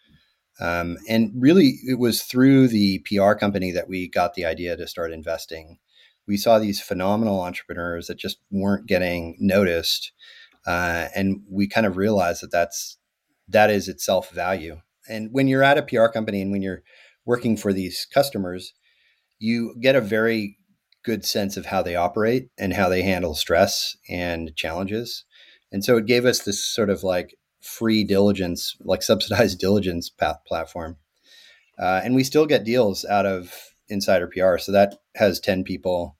[0.59, 4.87] Um, and really, it was through the PR company that we got the idea to
[4.87, 5.79] start investing.
[6.27, 10.11] We saw these phenomenal entrepreneurs that just weren't getting noticed,
[10.67, 12.97] uh, and we kind of realized that that's
[13.47, 14.81] that is itself value.
[15.09, 16.83] And when you're at a PR company and when you're
[17.25, 18.73] working for these customers,
[19.39, 20.57] you get a very
[21.03, 25.25] good sense of how they operate and how they handle stress and challenges.
[25.71, 30.37] And so it gave us this sort of like free diligence, like subsidized diligence path
[30.47, 30.97] platform.
[31.77, 33.53] Uh, and we still get deals out of
[33.87, 34.57] Insider PR.
[34.57, 36.17] So that has 10 people.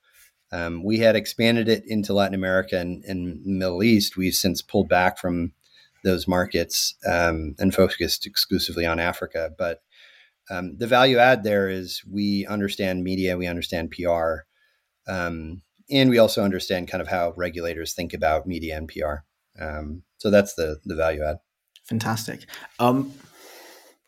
[0.52, 4.18] Um, we had expanded it into Latin America and, and Middle East.
[4.18, 5.52] We've since pulled back from
[6.04, 9.52] those markets um, and focused exclusively on Africa.
[9.58, 9.82] But
[10.50, 14.46] um, the value add there is we understand media, we understand PR,
[15.08, 15.62] um,
[15.92, 19.24] and we also understand kind of how regulators think about media and PR.
[19.60, 21.38] Um, so that's the the value add.
[21.86, 22.46] Fantastic.
[22.80, 23.14] Um,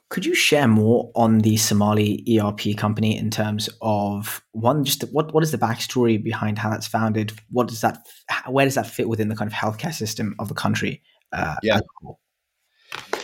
[0.09, 5.33] could you share more on the Somali ERP company in terms of one, just what
[5.33, 7.31] what is the backstory behind how that's founded?
[7.49, 8.05] What does that,
[8.47, 11.01] where does that fit within the kind of healthcare system of the country?
[11.31, 11.79] Uh, yeah,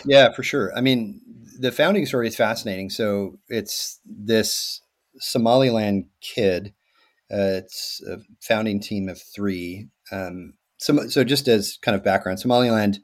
[0.06, 0.72] yeah, for sure.
[0.74, 1.20] I mean,
[1.60, 2.88] the founding story is fascinating.
[2.88, 4.80] So it's this
[5.18, 6.72] Somaliland kid.
[7.30, 9.88] Uh, it's a founding team of three.
[10.10, 13.00] Um, so, so just as kind of background, Somaliland,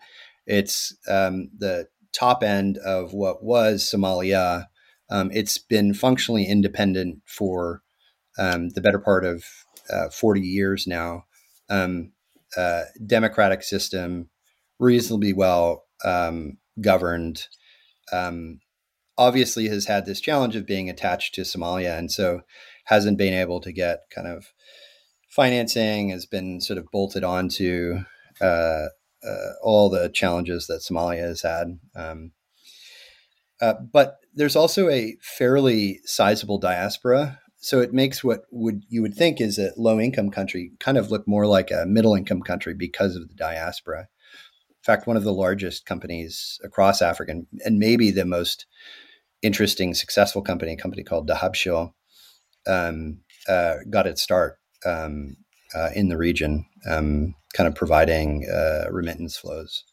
[0.46, 4.66] it's um, the top end of what was Somalia.
[5.10, 7.82] Um, it's been functionally independent for
[8.38, 9.44] um, the better part of
[9.90, 11.24] uh, 40 years now.
[11.68, 12.12] Um,
[12.56, 14.30] uh, democratic system,
[14.78, 17.48] reasonably well um, governed.
[18.12, 18.60] Um,
[19.18, 22.42] obviously, has had this challenge of being attached to Somalia, and so
[22.84, 24.52] hasn't been able to get kind of
[25.34, 27.98] financing has been sort of bolted onto
[28.40, 28.86] uh,
[29.26, 31.78] uh, all the challenges that Somalia has had.
[31.96, 32.32] Um,
[33.60, 39.14] uh, but there's also a fairly sizable diaspora, so it makes what would you would
[39.14, 42.74] think is a low income country kind of look more like a middle income country
[42.74, 44.00] because of the diaspora.
[44.00, 48.66] In fact, one of the largest companies across Africa, and, and maybe the most
[49.42, 51.92] interesting, successful company, a company called Dahabshiil,
[52.66, 53.18] um,
[53.48, 55.36] uh, got its start um,
[55.74, 59.84] uh, in the region, um, kind of providing uh, remittance flows.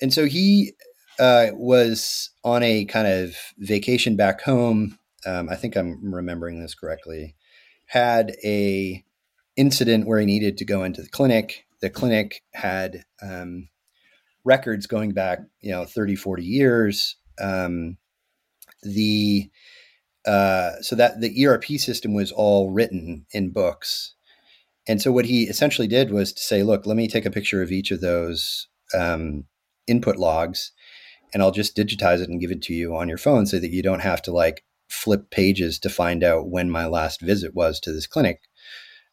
[0.00, 0.72] And so he
[1.18, 4.98] uh, was on a kind of vacation back home.
[5.26, 7.34] Um, I think I'm remembering this correctly.
[7.86, 9.04] Had a
[9.56, 11.66] incident where he needed to go into the clinic.
[11.80, 13.68] The clinic had um,
[14.44, 17.16] records going back, you know, 30, 40 years.
[17.40, 17.98] Um,
[18.82, 19.50] the
[20.26, 24.14] uh, so that the ERP system was all written in books.
[24.86, 27.62] And so what he essentially did was to say, look, let me take a picture
[27.62, 29.44] of each of those um,
[29.86, 30.72] input logs
[31.32, 33.70] and I'll just digitize it and give it to you on your phone so that
[33.70, 37.78] you don't have to like flip pages to find out when my last visit was
[37.80, 38.40] to this clinic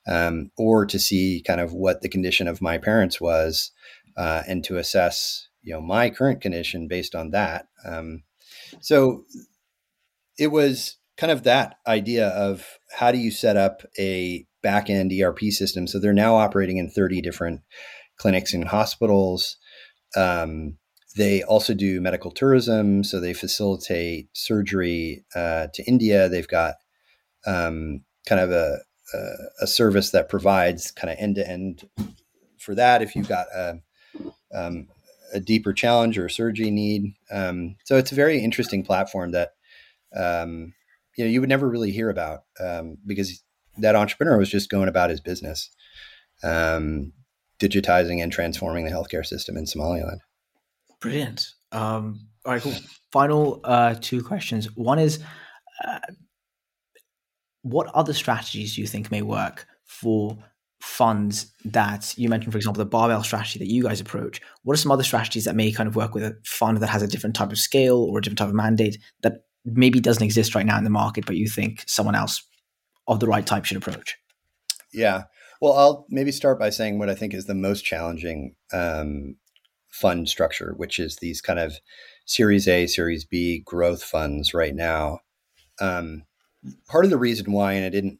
[0.08, 3.72] um, or to see kind of what the condition of my parents was
[4.16, 8.24] uh, and to assess you know my current condition based on that um,
[8.80, 9.24] so
[10.38, 15.12] it was kind of that idea of how do you set up a back end
[15.12, 17.62] erp system so they're now operating in 30 different
[18.18, 19.58] clinics and hospitals
[20.16, 20.78] um,
[21.18, 26.30] they also do medical tourism, so they facilitate surgery uh, to India.
[26.30, 26.76] They've got
[27.46, 28.80] um, kind of a,
[29.14, 29.18] a,
[29.62, 31.90] a, service that provides kind of end to end
[32.60, 33.02] for that.
[33.02, 33.80] If you've got a,
[34.54, 34.88] um,
[35.34, 39.54] a deeper challenge or a surgery need, um, so it's a very interesting platform that
[40.16, 40.74] um,
[41.18, 43.44] you know you would never really hear about um, because
[43.78, 45.70] that entrepreneur was just going about his business,
[46.44, 47.12] um,
[47.60, 50.22] digitizing and transforming the healthcare system in Somaliland.
[51.00, 51.48] Brilliant.
[51.72, 52.74] Um, all right, cool.
[53.12, 54.76] Final uh, two questions.
[54.76, 55.20] One is,
[55.86, 56.00] uh,
[57.62, 60.38] what other strategies do you think may work for
[60.80, 64.40] funds that you mentioned, for example, the barbell strategy that you guys approach?
[64.64, 67.02] What are some other strategies that may kind of work with a fund that has
[67.02, 70.56] a different type of scale or a different type of mandate that maybe doesn't exist
[70.56, 72.44] right now in the market, but you think someone else
[73.08, 74.18] of the right type should approach?
[74.94, 75.24] Yeah.
[75.62, 79.36] Well, I'll maybe start by saying what I think is the most challenging um,
[79.90, 81.78] fund structure, which is these kind of
[82.26, 85.20] Series A, Series B growth funds right now.
[85.80, 86.24] Um,
[86.88, 88.20] part of the reason why, and I didn't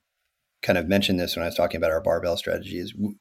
[0.62, 3.16] kind of mention this when I was talking about our barbell strategy, is we,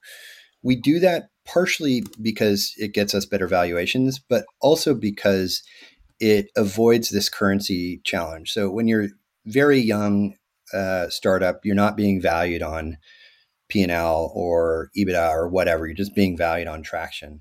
[0.62, 5.62] we do that partially because it gets us better valuations, but also because
[6.20, 8.52] it avoids this currency challenge.
[8.52, 9.08] So when you're
[9.44, 10.34] very young
[10.72, 12.98] uh, startup, you're not being valued on
[13.68, 15.86] P&L or EBITDA or whatever.
[15.86, 17.40] You're just being valued on traction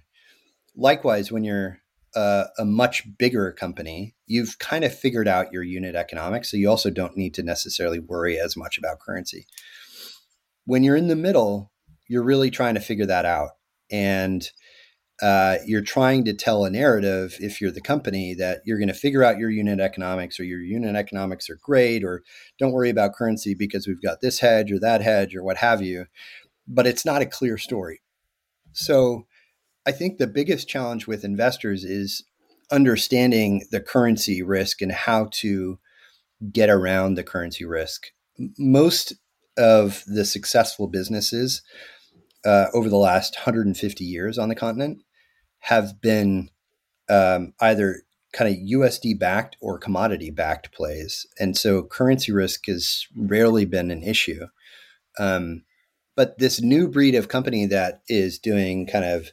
[0.75, 1.79] likewise, when you're
[2.15, 6.49] uh, a much bigger company, you've kind of figured out your unit economics.
[6.49, 9.45] So you also don't need to necessarily worry as much about currency.
[10.65, 11.71] When you're in the middle,
[12.07, 13.51] you're really trying to figure that out.
[13.91, 14.49] And
[15.21, 18.93] uh, you're trying to tell a narrative if you're the company that you're going to
[18.93, 22.21] figure out your unit economics or your unit economics are great or
[22.59, 25.81] don't worry about currency because we've got this hedge or that hedge or what have
[25.81, 26.05] you.
[26.67, 28.01] But it's not a clear story.
[28.73, 29.25] So
[29.85, 32.23] I think the biggest challenge with investors is
[32.71, 35.79] understanding the currency risk and how to
[36.51, 38.07] get around the currency risk.
[38.57, 39.13] Most
[39.57, 41.61] of the successful businesses
[42.45, 45.04] uh, over the last 150 years on the continent
[45.65, 46.47] have been
[47.09, 48.03] um, either
[48.33, 51.25] kind of USD backed or commodity backed plays.
[51.39, 54.45] And so currency risk has rarely been an issue.
[55.17, 55.63] Um,
[56.15, 59.31] but this new breed of company that is doing kind of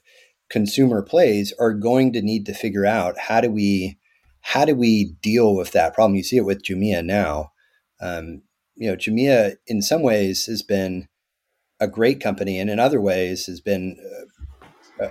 [0.48, 3.98] consumer plays are going to need to figure out how do we
[4.40, 6.16] how do we deal with that problem.
[6.16, 7.52] You see it with Jumia now.
[8.00, 8.42] Um,
[8.74, 11.08] you know, Jumia in some ways has been
[11.78, 13.96] a great company, and in other ways has been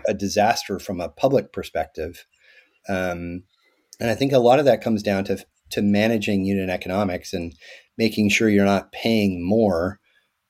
[0.08, 2.26] a, disaster from a public perspective.
[2.88, 3.44] Um,
[4.00, 7.54] and I think a lot of that comes down to to managing unit economics and
[7.98, 10.00] making sure you're not paying more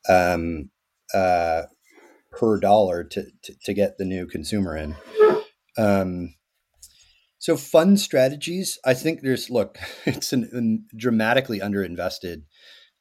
[0.10, 0.70] um,
[1.14, 1.64] uh,
[2.32, 4.96] per dollar to, to, to get the new consumer in.
[5.78, 6.36] Um,
[7.38, 12.44] so fund strategies, I think there's look, it's an, an dramatically underinvested.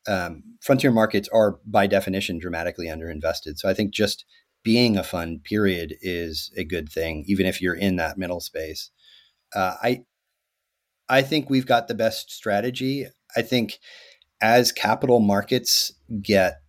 [0.09, 3.59] Um, frontier markets are by definition dramatically underinvested.
[3.59, 4.25] So I think just
[4.63, 8.91] being a fund, period, is a good thing, even if you're in that middle space.
[9.55, 10.05] Uh, I
[11.09, 13.07] I think we've got the best strategy.
[13.37, 13.79] I think
[14.41, 15.93] as capital markets
[16.23, 16.61] get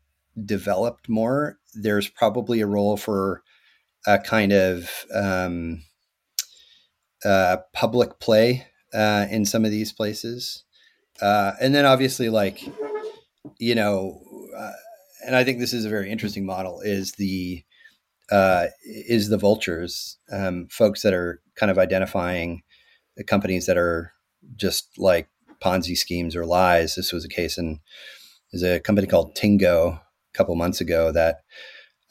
[0.44, 3.44] developed more, there's probably a role for
[4.08, 5.84] a kind of um,
[7.24, 10.64] uh, public play uh, in some of these places.
[11.22, 12.68] Uh, and then obviously, like,
[13.60, 14.22] you know,
[14.58, 14.72] uh,
[15.26, 17.64] and I think this is a very interesting model is the
[18.32, 22.64] uh, is the vultures, um, folks that are kind of identifying
[23.18, 24.14] the companies that are
[24.56, 25.28] just like
[25.64, 26.96] Ponzi schemes or lies.
[26.96, 27.80] This was a case in
[28.52, 30.02] there's a company called Tingo a
[30.38, 31.42] couple months ago that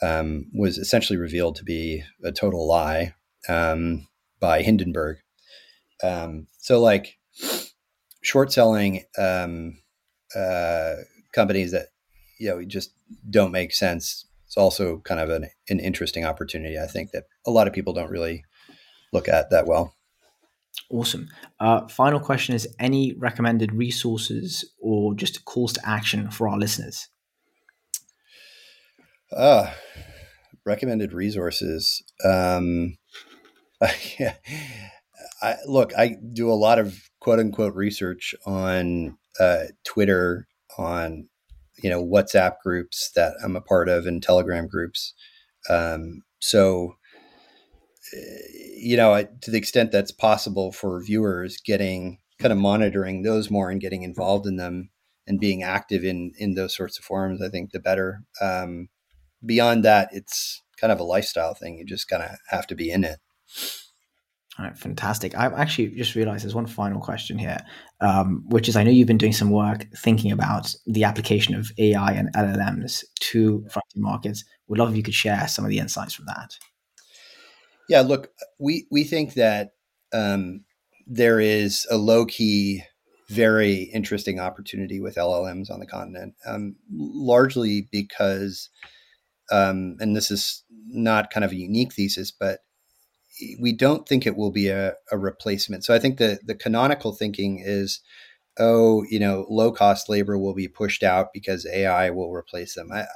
[0.02, 3.14] um, was essentially revealed to be a total lie
[3.48, 4.06] um,
[4.40, 5.18] by Hindenburg.
[6.02, 7.18] Um, so, like
[8.22, 9.78] short selling um,
[10.34, 10.94] uh,
[11.32, 11.88] companies that
[12.38, 12.92] you know just
[13.28, 14.24] don't make sense.
[14.50, 16.76] It's also kind of an, an interesting opportunity.
[16.76, 18.44] I think that a lot of people don't really
[19.12, 19.94] look at that well.
[20.90, 21.28] Awesome.
[21.60, 27.08] Uh, final question is any recommended resources or just calls to action for our listeners?
[29.30, 29.72] Uh,
[30.66, 32.02] recommended resources.
[32.24, 32.96] Um,
[34.18, 34.34] yeah.
[35.40, 41.28] I, look, I do a lot of quote unquote research on uh, Twitter, on
[41.82, 45.14] you know WhatsApp groups that I'm a part of, and Telegram groups.
[45.68, 46.94] Um, so,
[48.76, 53.70] you know, to the extent that's possible for viewers, getting kind of monitoring those more
[53.70, 54.90] and getting involved in them
[55.26, 58.22] and being active in in those sorts of forums, I think the better.
[58.40, 58.88] Um,
[59.44, 61.76] beyond that, it's kind of a lifestyle thing.
[61.76, 63.18] You just kind of have to be in it.
[64.58, 65.34] All right, fantastic.
[65.36, 67.58] I've actually just realized there's one final question here,
[68.00, 71.70] um, which is I know you've been doing some work thinking about the application of
[71.78, 74.44] AI and LLMs to frontier markets.
[74.68, 76.58] Would love if you could share some of the insights from that.
[77.88, 79.70] Yeah, look, we we think that
[80.12, 80.64] um,
[81.06, 82.82] there is a low key,
[83.28, 88.68] very interesting opportunity with LLMs on the continent, um, largely because,
[89.50, 92.60] um, and this is not kind of a unique thesis, but
[93.58, 95.84] we don't think it will be a, a replacement.
[95.84, 98.00] So I think the the canonical thinking is,
[98.58, 102.90] oh, you know, low cost labor will be pushed out because AI will replace them.
[102.92, 103.06] I, I,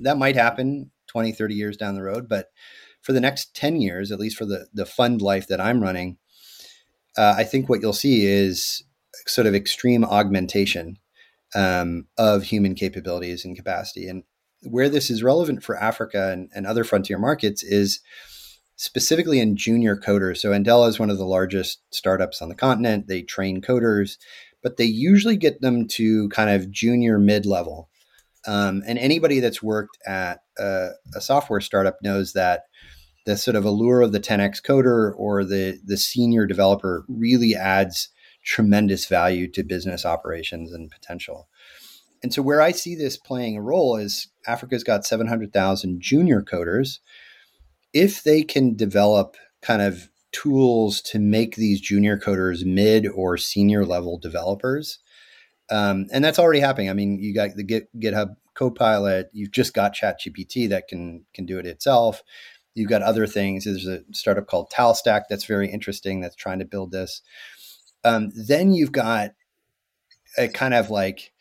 [0.00, 2.48] that might happen 20, 30 years down the road, but
[3.02, 6.18] for the next 10 years, at least for the, the fund life that I'm running,
[7.16, 8.84] uh, I think what you'll see is
[9.26, 10.98] sort of extreme augmentation
[11.54, 14.08] um, of human capabilities and capacity.
[14.08, 14.22] And
[14.62, 18.00] where this is relevant for Africa and, and other frontier markets is
[18.82, 20.38] specifically in junior coders.
[20.38, 23.06] So Andela is one of the largest startups on the continent.
[23.06, 24.16] They train coders,
[24.60, 27.88] but they usually get them to kind of junior mid level.
[28.44, 32.64] Um, and anybody that's worked at a, a, software startup knows that
[33.24, 38.08] the sort of allure of the 10x coder or the the senior developer really adds
[38.44, 41.48] tremendous value to business operations and potential.
[42.20, 46.98] And so where I see this playing a role is Africa's got 700,000 junior coders
[47.92, 53.84] if they can develop kind of tools to make these junior coders mid or senior
[53.84, 54.98] level developers,
[55.70, 56.90] um, and that's already happening.
[56.90, 59.30] I mean, you got the Git, GitHub Copilot.
[59.32, 62.22] You've just got ChatGPT that can can do it itself.
[62.74, 63.64] You've got other things.
[63.64, 67.22] There's a startup called TalStack that's very interesting that's trying to build this.
[68.04, 69.32] Um, then you've got
[70.38, 71.31] a kind of like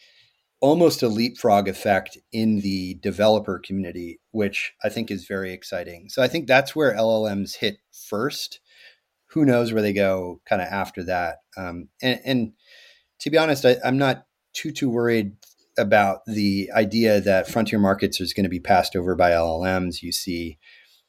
[0.62, 6.07] almost a leapfrog effect in the developer community, which I think is very exciting.
[6.07, 8.59] So I think that's where LLMs hit first.
[9.32, 11.38] Who knows where they go kind of after that?
[11.57, 12.53] Um, and, and,
[13.20, 15.34] to be honest, I, I'm not too too worried
[15.78, 20.01] about the idea that frontier markets is going to be passed over by LLMs.
[20.01, 20.57] You see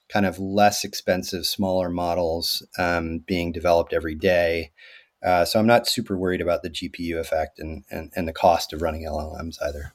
[0.09, 4.73] kind of less expensive, smaller models um, being developed every day.
[5.23, 8.73] Uh, so I'm not super worried about the GPU effect and, and, and the cost
[8.73, 9.95] of running LLMs either.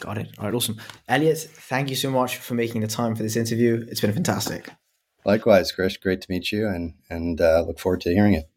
[0.00, 0.28] Got it.
[0.38, 0.76] All right, awesome.
[1.08, 3.86] Eliot, thank you so much for making the time for this interview.
[3.88, 4.68] It's been fantastic.
[5.24, 5.96] Likewise, Chris.
[5.96, 8.48] Great to meet you and, and uh, look forward to hearing it.